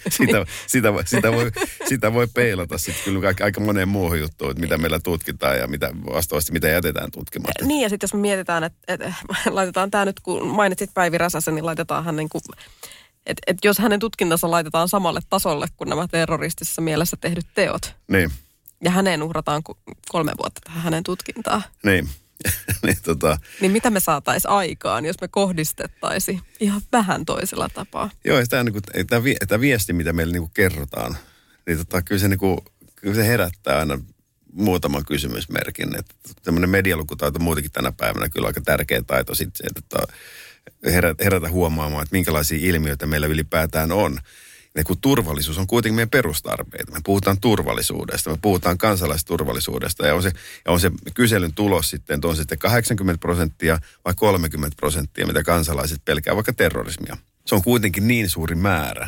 sitä, 0.09 0.45
sitä, 0.67 0.93
voi- 0.93 1.07
sitä, 1.07 1.31
voi, 1.31 1.51
sitä 1.89 2.13
voi 2.13 2.27
peilata 2.27 2.77
sitten 2.77 3.03
kyllä 3.03 3.27
aika, 3.43 3.59
moneen 3.59 3.87
muuhun 3.89 4.19
juttuun, 4.19 4.51
että 4.51 4.61
mitä 4.61 4.77
meillä 4.77 4.99
tutkitaan 4.99 5.57
ja 5.57 5.67
mitä 5.67 5.89
vastaavasti 6.13 6.51
mitä 6.51 6.67
jätetään 6.67 7.11
tutkimatta. 7.11 7.65
Niin 7.65 7.81
ja 7.81 7.89
sitten 7.89 8.07
jos 8.07 8.13
me 8.13 8.19
mietitään, 8.19 8.63
että, 8.63 8.79
että 8.87 9.13
laitetaan 9.49 9.91
tämä 9.91 10.05
nyt, 10.05 10.19
kun 10.19 10.47
mainitsit 10.47 10.93
Päivi 10.93 11.17
Räsäsen, 11.17 11.55
niin 11.55 11.65
laitetaan 11.65 12.03
hän 12.03 12.15
niin 12.15 12.29
kuin, 12.29 12.41
että, 13.25 13.41
että 13.47 13.67
jos 13.67 13.79
hänen 13.79 13.99
tutkintansa 13.99 14.51
laitetaan 14.51 14.89
samalle 14.89 15.19
tasolle 15.29 15.67
kuin 15.77 15.89
nämä 15.89 16.07
terroristisessa 16.07 16.81
mielessä 16.81 17.17
tehdyt 17.21 17.45
teot, 17.55 17.95
Niin, 18.07 18.31
ja 18.83 18.91
häneen 18.91 19.23
uhrataan 19.23 19.61
kolme 20.09 20.31
vuotta 20.37 20.61
tähän 20.63 20.83
hänen 20.83 21.03
tutkintaan, 21.03 21.63
niin. 21.83 22.09
niin 22.85 22.97
tota, 23.03 23.37
niin 23.61 23.71
mitä 23.71 23.89
me 23.89 23.99
saataisiin 23.99 24.51
aikaan, 24.51 25.05
jos 25.05 25.21
me 25.21 25.27
kohdistettaisiin 25.27 26.41
ihan 26.59 26.81
vähän 26.91 27.25
toisella 27.25 27.69
tapaa? 27.69 28.09
Joo, 28.25 28.39
ja 28.39 28.47
tämä, 28.47 28.63
niin 28.63 28.73
kuin, 28.73 29.07
tämä, 29.07 29.23
vi- 29.23 29.35
tämä 29.47 29.61
viesti, 29.61 29.93
mitä 29.93 30.13
meille 30.13 30.33
niin 30.33 30.41
kuin 30.41 30.51
kerrotaan, 30.53 31.17
niin 31.67 31.77
tota, 31.77 32.01
kyllä, 32.01 32.19
se, 32.19 32.27
niin 32.27 32.39
kuin, 32.39 32.57
kyllä 32.95 33.15
se 33.15 33.27
herättää 33.27 33.79
aina 33.79 33.99
muutaman 34.53 35.05
kysymysmerkin. 35.05 35.99
Että 35.99 36.15
tämmöinen 36.43 36.69
medialukutaito 36.69 37.39
muutenkin 37.39 37.71
tänä 37.71 37.91
päivänä 37.91 38.29
kyllä 38.29 38.47
aika 38.47 38.61
tärkeä 38.61 39.01
taito 39.07 39.35
sitten 39.35 39.57
se, 39.57 39.63
että 39.67 39.81
tota, 39.89 40.13
herätä, 40.85 41.23
herätä 41.23 41.49
huomaamaan, 41.49 42.03
että 42.03 42.15
minkälaisia 42.15 42.69
ilmiöitä 42.69 43.05
meillä 43.05 43.27
ylipäätään 43.27 43.91
on. 43.91 44.19
Ja 44.75 44.83
kun 44.83 45.01
turvallisuus 45.01 45.57
on 45.57 45.67
kuitenkin 45.67 45.95
meidän 45.95 46.09
perustarpeita. 46.09 46.91
Me 46.91 46.99
puhutaan 47.03 47.39
turvallisuudesta, 47.41 48.29
me 48.29 48.37
puhutaan 48.41 48.77
kansalaisturvallisuudesta 48.77 50.07
ja 50.07 50.15
on 50.15 50.23
se, 50.23 50.31
ja 50.65 50.71
on 50.71 50.79
se 50.79 50.91
kyselyn 51.13 51.53
tulos 51.53 51.89
sitten, 51.89 52.15
että 52.15 52.27
on 52.27 52.35
sitten 52.35 52.59
80 52.59 53.21
prosenttia 53.21 53.79
vai 54.05 54.13
30 54.15 54.75
prosenttia, 54.75 55.27
mitä 55.27 55.43
kansalaiset 55.43 56.01
pelkää 56.05 56.35
vaikka 56.35 56.53
terrorismia. 56.53 57.17
Se 57.45 57.55
on 57.55 57.63
kuitenkin 57.63 58.07
niin 58.07 58.29
suuri 58.29 58.55
määrä, 58.55 59.07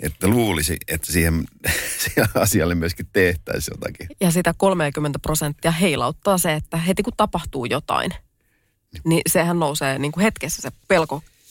että 0.00 0.28
luulisi, 0.28 0.76
että 0.88 1.12
siihen, 1.12 1.44
siihen 2.04 2.28
asialle 2.34 2.74
myöskin 2.74 3.06
tehtäisiin 3.12 3.74
jotakin. 3.74 4.08
Ja 4.20 4.30
sitä 4.30 4.54
30 4.56 5.18
prosenttia 5.18 5.70
heilauttaa 5.70 6.38
se, 6.38 6.52
että 6.52 6.76
heti 6.76 7.02
kun 7.02 7.12
tapahtuu 7.16 7.64
jotain, 7.64 8.10
niin 9.04 9.22
sehän 9.26 9.58
nousee 9.58 9.98
niin 9.98 10.12
kuin 10.12 10.22
hetkessä 10.22 10.62
se 10.62 10.70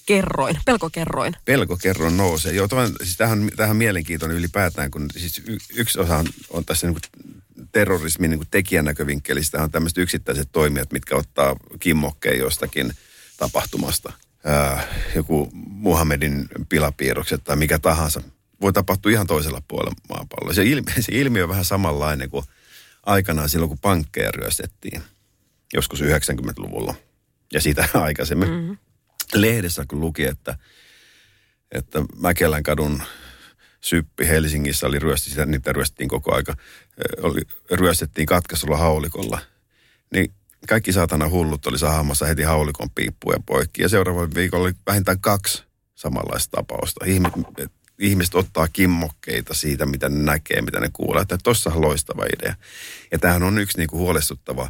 pelkokerroin, 0.07 0.57
pelkokerroin. 0.65 1.33
pelkokerron 1.45 2.17
nousee. 2.17 2.53
Joo, 2.53 2.67
tuon, 2.67 2.95
siis 3.03 3.17
tähän, 3.17 3.49
tähän 3.55 3.77
mielenkiintoinen 3.77 4.37
ylipäätään, 4.37 4.91
kun 4.91 5.07
siis 5.17 5.41
y, 5.47 5.57
yksi 5.75 5.99
osa 5.99 6.17
on, 6.17 6.25
on 6.49 6.65
tässä 6.65 6.87
niin 6.87 7.01
kuin 7.01 7.25
terrorismin 7.71 8.29
niin 8.29 8.39
kuin 8.39 8.47
tekijänäkövinkkelistä 8.51 9.63
on 9.63 9.71
tämmöiset 9.71 9.97
yksittäiset 9.97 10.49
toimijat, 10.51 10.91
mitkä 10.91 11.15
ottaa 11.15 11.55
kimmokkeen 11.79 12.39
jostakin 12.39 12.93
tapahtumasta. 13.37 14.13
Ää, 14.45 14.87
joku 15.15 15.49
Muhammedin 15.53 16.47
pilapiirrokset 16.69 17.43
tai 17.43 17.55
mikä 17.55 17.79
tahansa. 17.79 18.21
Voi 18.61 18.73
tapahtua 18.73 19.11
ihan 19.11 19.27
toisella 19.27 19.61
puolella 19.67 19.95
maapalloa. 20.09 20.53
Se 20.53 20.63
ilmiö, 20.63 20.93
se 21.01 21.11
ilmiö 21.11 21.43
on 21.43 21.49
vähän 21.49 21.65
samanlainen 21.65 22.29
kuin 22.29 22.45
aikanaan 23.05 23.49
silloin, 23.49 23.69
kun 23.69 23.79
pankkeja 23.79 24.31
ryöstettiin. 24.31 25.01
Joskus 25.73 26.01
90-luvulla. 26.01 26.95
Ja 27.53 27.61
sitä 27.61 27.87
aikaisemmin. 27.93 28.49
Mm-hmm. 28.49 28.77
Lehdessä 29.35 29.85
kun 29.87 29.99
luki, 29.99 30.23
että 30.23 30.57
että 31.71 31.99
Mäkelän 32.15 32.63
kadun 32.63 33.03
syppi 33.81 34.27
Helsingissä 34.27 34.87
oli 34.87 34.99
ryösti, 34.99 35.29
sitä, 35.29 35.45
niitä 35.45 35.73
ryöstettiin 35.73 36.09
koko 36.09 36.35
aika, 36.35 36.53
oli, 37.21 37.41
ryöstettiin 37.71 38.25
katkaisulla 38.25 38.77
haulikolla. 38.77 39.39
Niin 40.13 40.33
kaikki 40.67 40.91
saatana 40.91 41.29
hullut 41.29 41.67
oli 41.67 41.79
sahamassa 41.79 42.25
heti 42.25 42.43
haulikon 42.43 42.89
piippuja 42.95 43.39
poikki. 43.45 43.81
Ja 43.81 43.89
seuraavalla 43.89 44.35
viikolla 44.35 44.65
oli 44.65 44.73
vähintään 44.87 45.19
kaksi 45.19 45.63
samanlaista 45.95 46.57
tapausta. 46.57 47.05
Ihmiset, 47.05 47.71
ihmiset 47.99 48.35
ottaa 48.35 48.67
kimmokkeita 48.67 49.53
siitä, 49.53 49.85
mitä 49.85 50.09
ne 50.09 50.23
näkee, 50.23 50.61
mitä 50.61 50.79
ne 50.79 50.89
kuulee. 50.93 51.21
Että 51.21 51.37
tuossa 51.43 51.69
on 51.69 51.81
loistava 51.81 52.25
idea. 52.25 52.55
Ja 53.11 53.19
tämähän 53.19 53.43
on 53.43 53.57
yksi 53.57 53.77
niin 53.77 53.89
kuin 53.89 53.99
huolestuttava, 53.99 54.69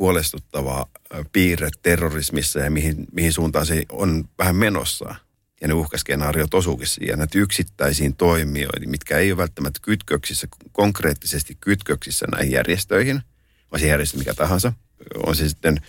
huolestuttava 0.00 0.86
piirre 1.32 1.70
terrorismissa 1.82 2.58
ja 2.58 2.70
mihin, 2.70 3.06
mihin 3.12 3.32
suuntaan 3.32 3.66
se 3.66 3.82
on 3.88 4.24
vähän 4.38 4.56
menossa 4.56 5.14
ja 5.60 5.68
ne 5.68 5.74
uhkaskenaariot 5.74 6.54
osuukin 6.54 6.86
siihen, 6.86 7.18
näitä 7.18 7.38
yksittäisiin 7.38 8.16
toimijoihin, 8.16 8.90
mitkä 8.90 9.18
ei 9.18 9.32
ole 9.32 9.36
välttämättä 9.36 9.80
kytköksissä, 9.82 10.48
konkreettisesti 10.72 11.56
kytköksissä 11.60 12.26
näihin 12.32 12.52
järjestöihin, 12.52 13.22
vai 13.72 13.80
se 13.80 13.86
järjestö 13.86 14.18
mikä 14.18 14.34
tahansa, 14.34 14.72
on 15.26 15.36
se 15.36 15.48
sitten 15.48 15.80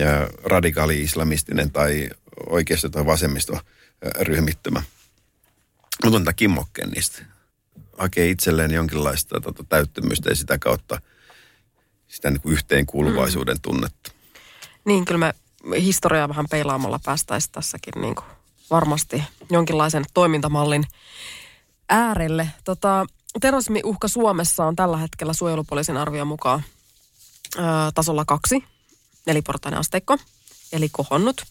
ää, 0.00 0.26
radikaali-islamistinen 0.44 1.70
tai 1.70 2.10
oikeisto- 2.46 2.88
tai 2.88 3.06
vasemmisto 3.06 3.60
ryhmittymä. 4.20 4.82
Mutta 6.04 6.16
on 6.16 6.24
tämä 6.24 6.32
kimmokkeen 6.32 6.90
niistä. 6.90 7.24
Hakee 7.98 8.30
itselleen 8.30 8.70
jonkinlaista 8.70 9.40
tota, 9.40 9.64
täyttymystä 9.68 10.30
ja 10.30 10.36
sitä 10.36 10.58
kautta 10.58 11.00
sitä 12.08 12.30
niin 12.30 12.40
kuin 12.40 12.52
yhteenkuuluvaisuuden 12.52 13.60
tunnetta. 13.60 14.12
Niin, 14.84 15.04
kyllä 15.04 15.18
me 15.18 15.82
historiaa 15.82 16.28
vähän 16.28 16.46
peilaamalla 16.50 17.00
päästäisiin 17.04 17.52
tässäkin 17.52 17.92
niin 18.00 18.14
kuin 18.14 18.26
varmasti 18.70 19.24
jonkinlaisen 19.50 20.04
toimintamallin 20.14 20.84
äärelle. 21.88 22.48
Tota, 22.64 23.06
terrorismiuhka 23.40 24.08
Suomessa 24.08 24.64
on 24.64 24.76
tällä 24.76 24.96
hetkellä 24.96 25.32
suojelupoliisin 25.32 25.96
arvion 25.96 26.26
mukaan 26.26 26.62
ö, 27.56 27.60
tasolla 27.94 28.24
kaksi, 28.24 28.64
neliportainen 29.26 29.80
asteikko, 29.80 30.18
eli 30.72 30.88
kohonnut. 30.88 31.42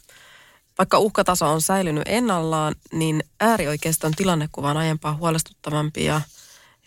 Vaikka 0.78 1.00
uhkataso 1.00 1.50
on 1.52 1.62
säilynyt 1.62 2.04
ennallaan, 2.06 2.76
niin 2.94 3.24
äärioikeiston 3.40 4.14
tilannekuva 4.16 4.70
on 4.70 4.78
aiempaa 4.78 5.16
huolestuttavampi 5.16 6.06
ja, 6.06 6.22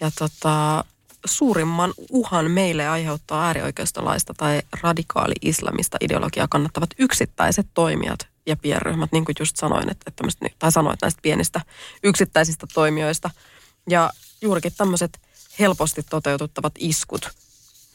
ja 0.00 0.10
tota, 0.18 0.84
suurimman 1.24 1.94
uhan 2.10 2.50
meille 2.50 2.88
aiheuttaa 2.88 3.46
äärioikeistolaista 3.46 4.34
tai 4.36 4.62
radikaali-islamista 4.82 5.96
ideologiaa 6.00 6.48
kannattavat 6.48 6.90
yksittäiset 6.98 7.66
toimijat 7.74 8.28
ja 8.46 8.56
pienryhmät, 8.56 9.12
niin 9.12 9.24
kuin 9.24 9.36
just 9.40 9.56
sanoin, 9.56 9.90
että, 9.90 10.12
tai 10.58 10.72
sanoit 10.72 11.02
näistä 11.02 11.20
pienistä 11.22 11.60
yksittäisistä 12.02 12.66
toimijoista. 12.74 13.30
Ja 13.90 14.10
juurikin 14.42 14.72
tämmöiset 14.76 15.20
helposti 15.58 16.02
toteututtavat 16.02 16.72
iskut 16.78 17.30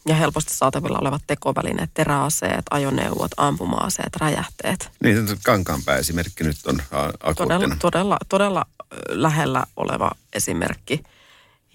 ja 0.07 0.15
helposti 0.15 0.53
saatavilla 0.53 0.99
olevat 0.99 1.21
tekovälineet, 1.27 1.89
teräaseet, 1.93 2.65
ajoneuvot, 2.71 3.31
ampuma-aseet, 3.38 4.15
räjähteet. 4.15 4.91
Niin, 5.03 5.27
se 5.27 5.35
Kankaanpää 5.43 5.97
esimerkki 5.97 6.43
nyt 6.43 6.57
on 6.65 6.81
akuuttina. 7.23 7.59
Todella, 7.59 7.75
todella, 7.79 8.17
todella 8.29 8.65
lähellä 9.09 9.63
oleva 9.75 10.11
esimerkki. 10.33 11.03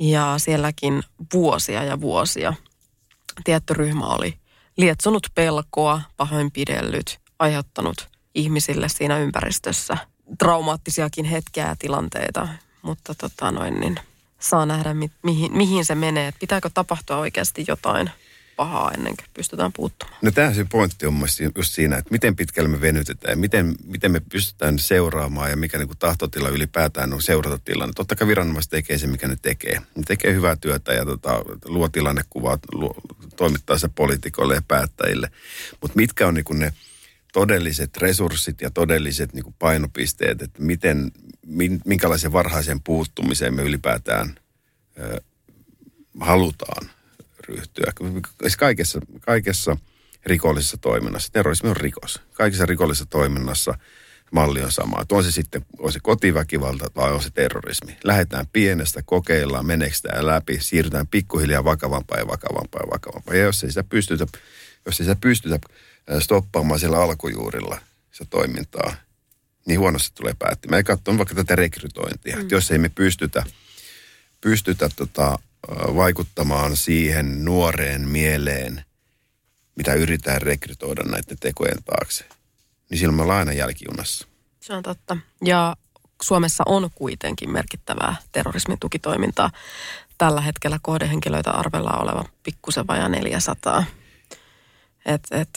Ja 0.00 0.34
sielläkin 0.38 1.02
vuosia 1.34 1.84
ja 1.84 2.00
vuosia 2.00 2.54
tietty 3.44 3.74
ryhmä 3.74 4.06
oli 4.06 4.34
lietsonut 4.76 5.26
pelkoa, 5.34 6.02
pahoinpidellyt, 6.16 7.20
aiheuttanut 7.38 8.08
ihmisille 8.34 8.88
siinä 8.88 9.18
ympäristössä 9.18 9.96
traumaattisiakin 10.38 11.24
hetkiä 11.24 11.66
ja 11.68 11.76
tilanteita. 11.78 12.48
Mutta 12.82 13.14
tota 13.14 13.50
noin, 13.50 13.80
niin 13.80 14.00
saa 14.38 14.66
nähdä, 14.66 14.94
mi- 14.94 15.10
mihin, 15.22 15.56
mihin 15.56 15.84
se 15.84 15.94
menee. 15.94 16.32
Pitääkö 16.40 16.70
tapahtua 16.74 17.16
oikeasti 17.16 17.64
jotain 17.68 18.10
pahaa 18.60 18.90
ennen 18.90 19.16
kuin 19.16 19.26
pystytään 19.34 19.72
puuttumaan. 19.72 20.18
No 20.22 20.30
tämähän 20.30 20.54
se 20.54 20.64
pointti 20.64 21.06
on 21.06 21.14
mielestäni 21.14 21.50
just 21.56 21.74
siinä, 21.74 21.96
että 21.96 22.10
miten 22.10 22.36
pitkälle 22.36 22.68
me 22.68 22.80
venytetään 22.80 23.32
ja 23.32 23.36
miten, 23.36 23.74
miten 23.84 24.12
me 24.12 24.20
pystytään 24.20 24.78
seuraamaan 24.78 25.50
ja 25.50 25.56
mikä 25.56 25.78
niin 25.78 25.88
kuin 25.88 25.98
tahtotila 25.98 26.48
ylipäätään 26.48 27.12
on 27.12 27.22
seurata 27.22 27.58
tilanne. 27.58 27.92
Totta 27.96 28.16
kai 28.16 28.28
viranomaiset 28.28 28.70
tekee 28.70 28.98
se, 28.98 29.06
mikä 29.06 29.28
ne 29.28 29.36
tekee. 29.42 29.74
Ne 29.96 30.02
tekee 30.06 30.34
hyvää 30.34 30.56
työtä 30.56 30.92
ja 30.92 31.04
tota, 31.04 31.42
luo 31.64 31.88
tilannekuvaa, 31.88 32.58
luo, 32.72 32.94
se 33.76 33.88
poliitikoille 33.88 34.54
ja 34.54 34.62
päättäjille. 34.68 35.30
Mutta 35.80 35.96
mitkä 35.96 36.26
on 36.26 36.34
niin 36.34 36.44
kuin 36.44 36.58
ne 36.58 36.72
todelliset 37.32 37.96
resurssit 37.96 38.60
ja 38.60 38.70
todelliset 38.70 39.32
niin 39.32 39.44
kuin 39.44 39.56
painopisteet, 39.58 40.42
että 40.42 40.62
miten, 40.62 41.10
minkälaisen 41.84 42.32
varhaisen 42.32 42.80
puuttumiseen 42.80 43.54
me 43.54 43.62
ylipäätään 43.62 44.34
ö, 44.98 45.20
halutaan 46.20 46.90
ryhtyä. 47.50 47.92
Siis 48.40 48.56
kaikessa, 48.56 49.00
kaikessa 49.20 49.76
rikollisessa 50.26 50.76
toiminnassa, 50.76 51.32
terrorismi 51.32 51.68
on 51.68 51.76
rikos. 51.76 52.20
Kaikessa 52.32 52.66
rikollisessa 52.66 53.06
toiminnassa 53.06 53.74
malli 54.32 54.62
on 54.62 54.72
sama. 54.72 55.00
Että 55.02 55.14
on 55.14 55.24
se 55.24 55.32
sitten 55.32 55.66
on 55.78 55.92
se 55.92 56.00
kotiväkivalta 56.02 56.90
tai 56.90 57.12
on 57.12 57.22
se 57.22 57.30
terrorismi. 57.30 57.96
Lähdetään 58.04 58.46
pienestä, 58.52 59.02
kokeillaan, 59.02 59.66
meneekö 59.66 59.96
tämä 60.02 60.26
läpi, 60.26 60.58
siirrytään 60.60 61.06
pikkuhiljaa 61.06 61.64
vakavampaa 61.64 62.18
ja 62.18 62.26
vakavampaa 62.26 62.82
ja 62.82 62.90
vakavampaa. 62.90 63.34
Ja 63.34 63.42
jos 63.42 63.64
ei 63.64 63.70
sitä 63.70 63.84
pystytä, 63.84 64.26
jos 64.86 65.00
ei 65.00 65.06
sitä 65.06 65.20
pystytä 65.20 65.58
stoppaamaan 66.18 66.80
siellä 66.80 67.02
alkujuurilla 67.02 67.78
se 68.12 68.24
toimintaa, 68.24 68.94
niin 69.66 69.80
huonosti 69.80 70.10
tulee 70.14 70.34
päättymään. 70.38 70.80
Ja 70.80 70.84
katson 70.84 71.18
vaikka 71.18 71.34
tätä 71.34 71.56
rekrytointia. 71.56 72.36
Mm. 72.36 72.48
Jos 72.50 72.70
ei 72.70 72.78
me 72.78 72.88
pystytä, 72.88 73.44
pystytä 74.40 74.90
tota, 74.96 75.38
vaikuttamaan 75.68 76.76
siihen 76.76 77.44
nuoreen 77.44 78.08
mieleen, 78.08 78.84
mitä 79.76 79.94
yritetään 79.94 80.42
rekrytoida 80.42 81.02
näiden 81.02 81.36
tekojen 81.40 81.84
taakse, 81.84 82.24
niin 82.90 82.98
silloin 82.98 83.16
me 83.16 83.22
ollaan 83.22 83.38
aina 83.38 83.52
jälkijunassa. 83.52 84.28
Se 84.60 84.74
on 84.74 84.82
totta. 84.82 85.16
Ja 85.44 85.76
Suomessa 86.22 86.64
on 86.66 86.90
kuitenkin 86.94 87.50
merkittävää 87.50 88.16
terrorismin 88.32 88.78
tukitoimintaa. 88.80 89.50
Tällä 90.18 90.40
hetkellä 90.40 90.78
kohdehenkilöitä 90.82 91.50
arvellaan 91.50 92.02
olevan 92.02 92.24
pikkusen 92.42 92.86
vajaa 92.86 93.08
400. 93.08 93.84
Et, 95.06 95.22
et, 95.30 95.48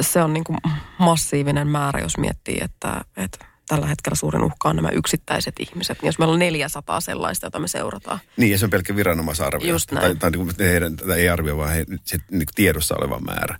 se 0.00 0.22
on 0.22 0.32
niin 0.32 0.44
kuin 0.44 0.58
massiivinen 0.98 1.68
määrä, 1.68 2.00
jos 2.00 2.18
miettii, 2.18 2.58
että, 2.60 3.04
että 3.16 3.46
tällä 3.66 3.86
hetkellä 3.86 4.16
suurin 4.16 4.44
uhka 4.44 4.68
on 4.68 4.76
nämä 4.76 4.88
yksittäiset 4.88 5.54
ihmiset. 5.58 6.02
Niin 6.02 6.08
jos 6.08 6.18
meillä 6.18 6.32
on 6.32 6.38
400 6.38 7.00
sellaista, 7.00 7.46
jota 7.46 7.58
me 7.58 7.68
seurataan. 7.68 8.20
Niin, 8.36 8.52
ja 8.52 8.58
se 8.58 8.64
on 8.64 8.70
pelkkä 8.70 8.96
viranomaisarvio. 8.96 9.72
Just 9.72 9.92
näin. 9.92 10.02
Tai, 10.02 10.16
tai 10.16 10.30
niin 10.30 10.54
kuin 10.56 10.68
heidän, 10.68 10.96
tai 10.96 11.20
ei 11.20 11.28
arvio, 11.28 11.56
vaan 11.56 11.72
he, 11.72 11.86
se 12.04 12.18
niin 12.30 12.46
tiedossa 12.54 12.94
oleva 12.98 13.20
määrä. 13.20 13.58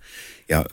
Ja, 0.48 0.64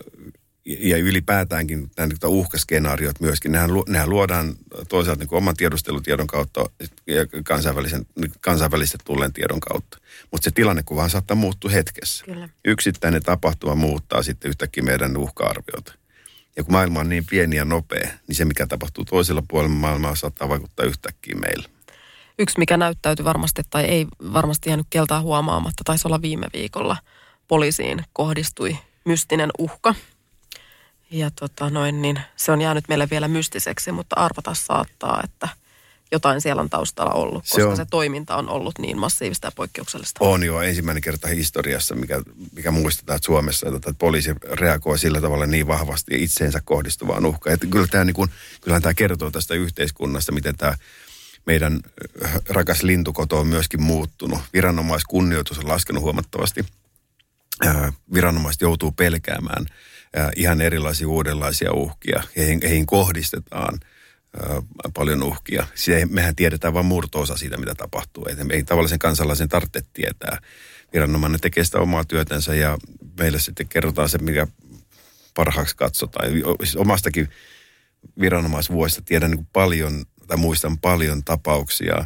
ja 0.65 0.97
ylipäätäänkin 0.97 1.91
nämä 1.97 2.07
niin 2.07 2.17
uhkaskenaariot 2.25 3.19
myöskin, 3.19 3.51
nehän, 3.51 3.69
nehän 3.87 4.09
luodaan 4.09 4.55
toisaalta 4.89 5.23
niin 5.23 5.33
oman 5.33 5.55
tiedustelutiedon 5.55 6.27
kautta 6.27 6.69
ja 7.07 7.25
kansainvälisen, 7.43 8.05
niin 8.15 8.31
kansainvälisesti 8.41 8.97
tulleen 9.05 9.33
tiedon 9.33 9.59
kautta. 9.59 9.97
Mutta 10.31 10.43
se 10.45 10.51
tilannekuvahan 10.51 11.09
saattaa 11.09 11.35
muuttua 11.35 11.71
hetkessä. 11.71 12.25
Kyllä. 12.25 12.49
Yksittäinen 12.65 13.23
tapahtuma 13.23 13.75
muuttaa 13.75 14.23
sitten 14.23 14.49
yhtäkkiä 14.49 14.83
meidän 14.83 15.17
uhka-arviota. 15.17 16.00
Ja 16.55 16.63
kun 16.63 16.73
maailma 16.73 16.99
on 16.99 17.09
niin 17.09 17.25
pieni 17.29 17.55
ja 17.55 17.65
nopea, 17.65 18.09
niin 18.27 18.35
se 18.35 18.45
mikä 18.45 18.67
tapahtuu 18.67 19.05
toisella 19.05 19.43
puolella 19.47 19.75
maailmaa 19.75 20.15
saattaa 20.15 20.49
vaikuttaa 20.49 20.85
yhtäkkiä 20.85 21.35
meille. 21.35 21.69
Yksi, 22.39 22.59
mikä 22.59 22.77
näyttäytyi 22.77 23.25
varmasti 23.25 23.61
tai 23.69 23.85
ei 23.85 24.07
varmasti 24.33 24.69
jäänyt 24.69 24.87
keltaa 24.89 25.21
huomaamatta, 25.21 25.83
taisi 25.83 26.07
olla 26.07 26.21
viime 26.21 26.47
viikolla. 26.53 26.97
Poliisiin 27.47 28.03
kohdistui 28.13 28.77
mystinen 29.05 29.49
uhka. 29.57 29.95
Ja 31.11 31.31
tota 31.31 31.69
noin, 31.69 32.01
niin 32.01 32.19
se 32.35 32.51
on 32.51 32.61
jäänyt 32.61 32.87
meille 32.87 33.07
vielä 33.11 33.27
mystiseksi, 33.27 33.91
mutta 33.91 34.15
arvata 34.15 34.53
saattaa, 34.53 35.21
että– 35.23 35.49
jotain 36.11 36.41
siellä 36.41 36.61
on 36.61 36.69
taustalla 36.69 37.13
ollut, 37.13 37.43
koska 37.43 37.55
se, 37.55 37.65
on, 37.65 37.77
se 37.77 37.85
toiminta 37.85 38.35
on 38.35 38.49
ollut 38.49 38.79
niin 38.79 38.97
massiivista 38.97 39.47
ja 39.47 39.51
poikkeuksellista. 39.51 40.17
On 40.23 40.43
jo 40.43 40.61
ensimmäinen 40.61 41.01
kerta 41.01 41.27
historiassa, 41.27 41.95
mikä, 41.95 42.21
mikä 42.55 42.71
muistetaan, 42.71 43.15
että 43.15 43.25
Suomessa 43.25 43.67
että 43.75 43.93
poliisi 43.97 44.35
reagoi 44.51 44.99
sillä 44.99 45.21
tavalla 45.21 45.45
niin 45.45 45.67
vahvasti 45.67 46.23
itseensä 46.23 46.61
kohdistuvaan 46.65 47.25
uhkaan. 47.25 47.53
Että 47.53 47.67
kyllä 47.67 47.87
tämä, 47.87 48.03
niin 48.03 48.13
kuin, 48.13 48.29
kyllähän 48.61 48.81
tämä 48.81 48.93
kertoo 48.93 49.31
tästä 49.31 49.53
yhteiskunnasta, 49.53 50.31
miten 50.31 50.57
tämä 50.57 50.73
meidän 51.45 51.79
äh, 52.25 52.33
rakas 52.49 52.83
lintukoto 52.83 53.39
on 53.39 53.47
myöskin 53.47 53.81
muuttunut. 53.81 54.39
Viranomaiskunnioitus 54.53 55.59
on 55.59 55.67
laskenut 55.67 56.03
huomattavasti. 56.03 56.65
Äh, 57.65 57.93
viranomaiset 58.13 58.61
joutuu 58.61 58.91
pelkäämään 58.91 59.65
äh, 60.17 60.29
ihan 60.35 60.61
erilaisia 60.61 61.07
uudenlaisia 61.07 61.73
uhkia. 61.73 62.23
Heihin, 62.37 62.59
heihin 62.63 62.85
kohdistetaan– 62.85 63.79
paljon 64.93 65.23
uhkia. 65.23 65.65
Se, 65.75 66.05
mehän 66.09 66.35
tiedetään 66.35 66.73
vain 66.73 66.85
murto-osa 66.85 67.37
siitä, 67.37 67.57
mitä 67.57 67.75
tapahtuu. 67.75 68.25
Ei, 68.25 68.35
ei 68.49 68.63
tavallisen 68.63 68.99
kansalaisen 68.99 69.49
tarvitse 69.49 69.81
tietää. 69.93 70.37
Viranomainen 70.93 71.41
tekee 71.41 71.63
sitä 71.63 71.79
omaa 71.79 72.03
työtänsä 72.05 72.55
ja 72.55 72.77
meille 73.19 73.39
sitten 73.39 73.67
kerrotaan 73.67 74.09
se, 74.09 74.17
mikä 74.17 74.47
parhaaksi 75.33 75.75
katsotaan. 75.75 76.29
Siis 76.63 76.75
omastakin 76.75 77.29
viranomaisvuodesta 78.19 79.01
tiedän 79.01 79.31
niin 79.31 79.47
paljon, 79.53 80.05
tai 80.27 80.37
muistan 80.37 80.77
paljon 80.77 81.23
tapauksia, 81.23 82.05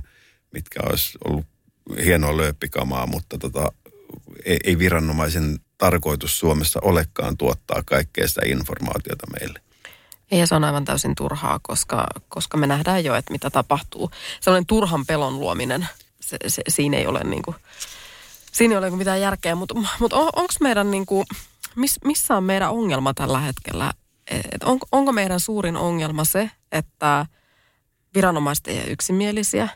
mitkä 0.51 0.79
olisi 0.89 1.17
ollut 1.25 1.45
hienoa 2.05 2.37
lööppikamaa, 2.37 3.07
mutta 3.07 3.37
tota, 3.37 3.71
ei, 4.45 4.57
ei 4.63 4.79
viranomaisen 4.79 5.59
tarkoitus 5.77 6.39
Suomessa 6.39 6.79
olekaan 6.83 7.37
tuottaa 7.37 7.83
kaikkea 7.85 8.27
sitä 8.27 8.41
informaatiota 8.45 9.25
meille. 9.39 9.59
Ei, 10.31 10.47
se 10.47 10.55
on 10.55 10.63
aivan 10.63 10.85
täysin 10.85 11.15
turhaa, 11.15 11.59
koska, 11.61 12.07
koska 12.29 12.57
me 12.57 12.67
nähdään 12.67 13.03
jo, 13.03 13.15
että 13.15 13.31
mitä 13.31 13.49
tapahtuu. 13.49 14.11
Sellainen 14.41 14.65
turhan 14.65 15.05
pelon 15.05 15.39
luominen, 15.39 15.87
se, 16.21 16.37
se, 16.47 16.61
siinä 16.67 16.97
ei 16.97 17.07
ole 17.07 17.23
niin 17.23 17.41
kuin, 17.43 17.55
siinä 18.51 18.73
ei 18.73 18.77
ole 18.77 18.85
niinku 18.85 18.97
mitään 18.97 19.21
järkeä, 19.21 19.55
mutta 19.55 19.75
mut 19.99 20.13
on, 20.13 20.29
onko 20.35 20.53
meidän 20.61 20.91
niin 20.91 21.05
kuin, 21.05 21.25
miss, 21.75 21.99
missä 22.05 22.35
on 22.35 22.43
meidän 22.43 22.71
ongelma 22.71 23.13
tällä 23.13 23.39
hetkellä? 23.39 23.93
Et 24.31 24.63
on, 24.63 24.79
onko 24.91 25.11
meidän 25.11 25.39
suurin 25.39 25.77
ongelma 25.77 26.25
se, 26.25 26.51
että 26.71 27.25
viranomaiset 28.15 28.67
ei 28.67 28.77
ole 28.77 28.87
yksimielisiä? 28.87 29.69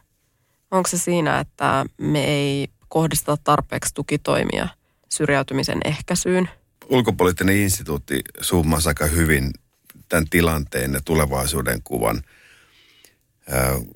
Onko 0.71 0.89
se 0.89 0.97
siinä, 0.97 1.39
että 1.39 1.85
me 1.97 2.25
ei 2.25 2.67
kohdisteta 2.88 3.38
tarpeeksi 3.43 3.93
tukitoimia 3.93 4.67
syrjäytymisen 5.09 5.77
ehkäisyyn? 5.85 6.49
Ulkopoliittinen 6.89 7.57
instituutti 7.57 8.21
summasi 8.41 8.89
aika 8.89 9.05
hyvin 9.05 9.51
tämän 10.10 10.30
tilanteen 10.30 10.93
ja 10.93 11.02
tulevaisuuden 11.06 11.82
kuvan 11.84 12.24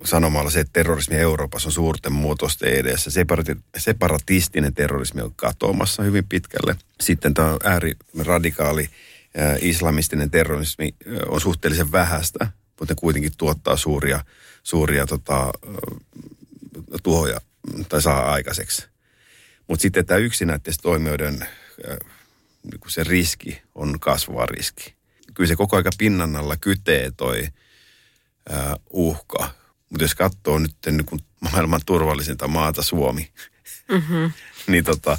sanomalla 0.03 0.49
se, 0.49 0.59
että 0.59 0.73
terrorismi 0.73 1.15
Euroopassa 1.15 1.69
on 1.69 1.73
suurten 1.73 2.13
muutosten 2.13 2.73
edessä. 2.73 3.11
Separatistinen 3.77 4.73
terrorismi 4.73 5.21
on 5.21 5.33
katoamassa 5.35 6.03
hyvin 6.03 6.27
pitkälle. 6.29 6.75
Sitten 7.01 7.33
tämä 7.33 7.57
ääriradikaali 7.63 8.89
islamistinen 9.61 10.31
terrorismi 10.31 10.95
on 11.27 11.41
suhteellisen 11.41 11.91
vähäistä, 11.91 12.47
mutta 12.79 12.95
kuitenkin 12.95 13.31
tuottaa 13.37 13.77
suuria, 13.77 14.25
suuria 14.63 15.05
tota, 15.05 15.53
tuhoja 17.03 17.41
tai 17.89 18.01
saa 18.01 18.31
aikaiseksi. 18.31 18.87
Mutta 19.67 19.81
sitten 19.81 20.05
tämä 20.05 20.17
yksinäiden 20.17 20.73
toimijoiden 20.81 21.47
niin 22.63 22.81
se 22.87 23.03
riski 23.03 23.61
on 23.75 23.99
kasvava 23.99 24.45
riski 24.45 24.95
kyllä 25.33 25.47
se 25.47 25.55
koko 25.55 25.75
aika 25.75 25.89
pinnan 25.97 26.35
alla 26.35 26.57
kytee 26.57 27.11
toi 27.17 27.47
ää, 28.49 28.75
uhka. 28.89 29.53
Mutta 29.89 30.03
jos 30.03 30.15
katsoo 30.15 30.59
nyt 30.59 30.75
niin 30.85 31.05
kuin 31.05 31.21
maailman 31.39 31.81
turvallisinta 31.85 32.47
maata 32.47 32.81
Suomi, 32.81 33.31
mm-hmm. 33.91 34.31
niin 34.71 34.83
tota, 34.83 35.17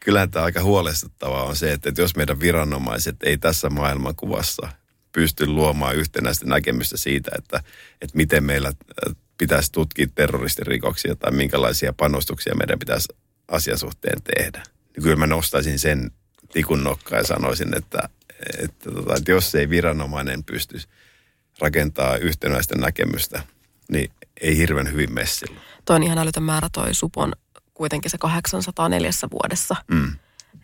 kyllähän 0.00 0.30
tämä 0.30 0.44
aika 0.44 0.62
huolestuttavaa 0.62 1.44
on 1.44 1.56
se, 1.56 1.72
että, 1.72 1.88
että 1.88 2.00
jos 2.02 2.16
meidän 2.16 2.40
viranomaiset 2.40 3.16
ei 3.22 3.38
tässä 3.38 3.70
maailmankuvassa 3.70 4.68
pysty 5.12 5.46
luomaan 5.46 5.96
yhtenäistä 5.96 6.46
näkemystä 6.46 6.96
siitä, 6.96 7.30
että, 7.38 7.62
että 8.00 8.16
miten 8.16 8.44
meillä 8.44 8.72
pitäisi 9.38 9.72
tutkia 9.72 10.06
terroristirikoksia 10.14 11.16
tai 11.16 11.32
minkälaisia 11.32 11.92
panostuksia 11.92 12.54
meidän 12.54 12.78
pitäisi 12.78 13.08
asian 13.48 13.78
suhteen 13.78 14.22
tehdä. 14.22 14.62
Niin 14.62 15.02
kyllä 15.02 15.16
mä 15.16 15.26
nostaisin 15.26 15.78
sen 15.78 16.10
tikun 16.52 16.84
nokkaan 16.84 17.20
ja 17.20 17.26
sanoisin, 17.26 17.76
että, 17.76 18.08
että, 18.58 18.90
tota, 18.90 19.14
että 19.16 19.30
jos 19.30 19.54
ei 19.54 19.70
viranomainen 19.70 20.44
pysty 20.44 20.80
rakentaa 21.58 22.16
yhtenäistä 22.16 22.74
näkemystä, 22.78 23.42
niin 23.88 24.12
ei 24.40 24.56
hirveän 24.56 24.92
hyvin 24.92 25.12
messillä. 25.12 25.60
Toi 25.84 25.96
on 25.96 26.02
ihan 26.02 26.18
älytön 26.18 26.42
määrä 26.42 26.68
toi 26.72 26.94
Supon 26.94 27.32
kuitenkin 27.74 28.10
se 28.10 28.18
804 28.18 29.10
vuodessa. 29.32 29.76
Mm. 29.90 30.12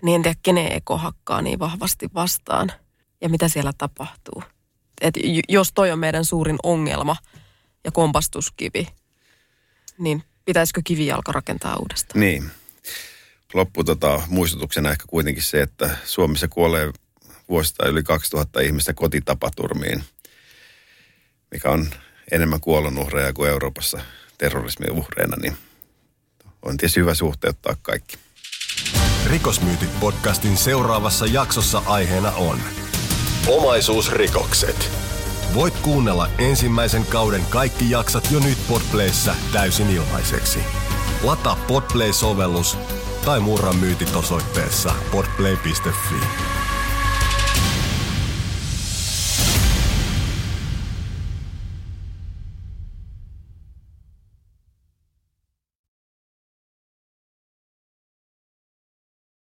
Niin 0.02 0.16
en 0.16 0.22
tiedä, 0.22 0.38
kenen 0.42 0.72
eko 0.72 0.98
hakkaa 0.98 1.42
niin 1.42 1.58
vahvasti 1.58 2.08
vastaan 2.14 2.72
ja 3.20 3.28
mitä 3.28 3.48
siellä 3.48 3.72
tapahtuu. 3.78 4.42
Et 5.00 5.14
jos 5.48 5.72
toi 5.72 5.90
on 5.90 5.98
meidän 5.98 6.24
suurin 6.24 6.56
ongelma 6.62 7.16
ja 7.84 7.90
kompastuskivi, 7.90 8.88
niin 9.98 10.24
pitäisikö 10.44 10.80
kivijalka 10.84 11.32
rakentaa 11.32 11.76
uudestaan? 11.76 12.20
Niin. 12.20 12.50
loppu 13.54 13.84
tota, 13.84 14.22
muistutuksena 14.28 14.90
ehkä 14.90 15.04
kuitenkin 15.06 15.42
se, 15.42 15.62
että 15.62 15.96
Suomessa 16.04 16.48
kuolee 16.48 16.92
vuosittain 17.48 17.90
yli 17.90 18.02
2000 18.02 18.60
ihmistä 18.60 18.94
kotitapaturmiin, 18.94 20.04
mikä 21.50 21.70
on 21.70 21.86
enemmän 22.32 22.60
kuolonuhreja 22.60 23.32
kuin 23.32 23.50
Euroopassa 23.50 24.00
terrorismin 24.38 24.90
uhreina, 24.90 25.36
niin 25.36 25.56
on 26.62 26.76
tietysti 26.76 27.00
hyvä 27.00 27.14
suhteuttaa 27.14 27.76
kaikki. 27.82 28.18
Rikosmyytit 29.26 30.00
podcastin 30.00 30.56
seuraavassa 30.56 31.26
jaksossa 31.26 31.82
aiheena 31.86 32.32
on 32.32 32.58
Omaisuusrikokset. 33.48 34.90
Voit 35.54 35.74
kuunnella 35.76 36.28
ensimmäisen 36.38 37.06
kauden 37.06 37.42
kaikki 37.50 37.90
jaksat 37.90 38.30
jo 38.30 38.38
nyt 38.38 38.58
Podplayssä 38.68 39.34
täysin 39.52 39.90
ilmaiseksi. 39.90 40.58
Lataa 41.22 41.64
Podplay-sovellus 41.68 42.78
tai 43.24 43.40
murra 43.40 43.72
myytit 43.72 44.16
osoitteessa 44.16 44.94
podplay.fi. 45.12 46.57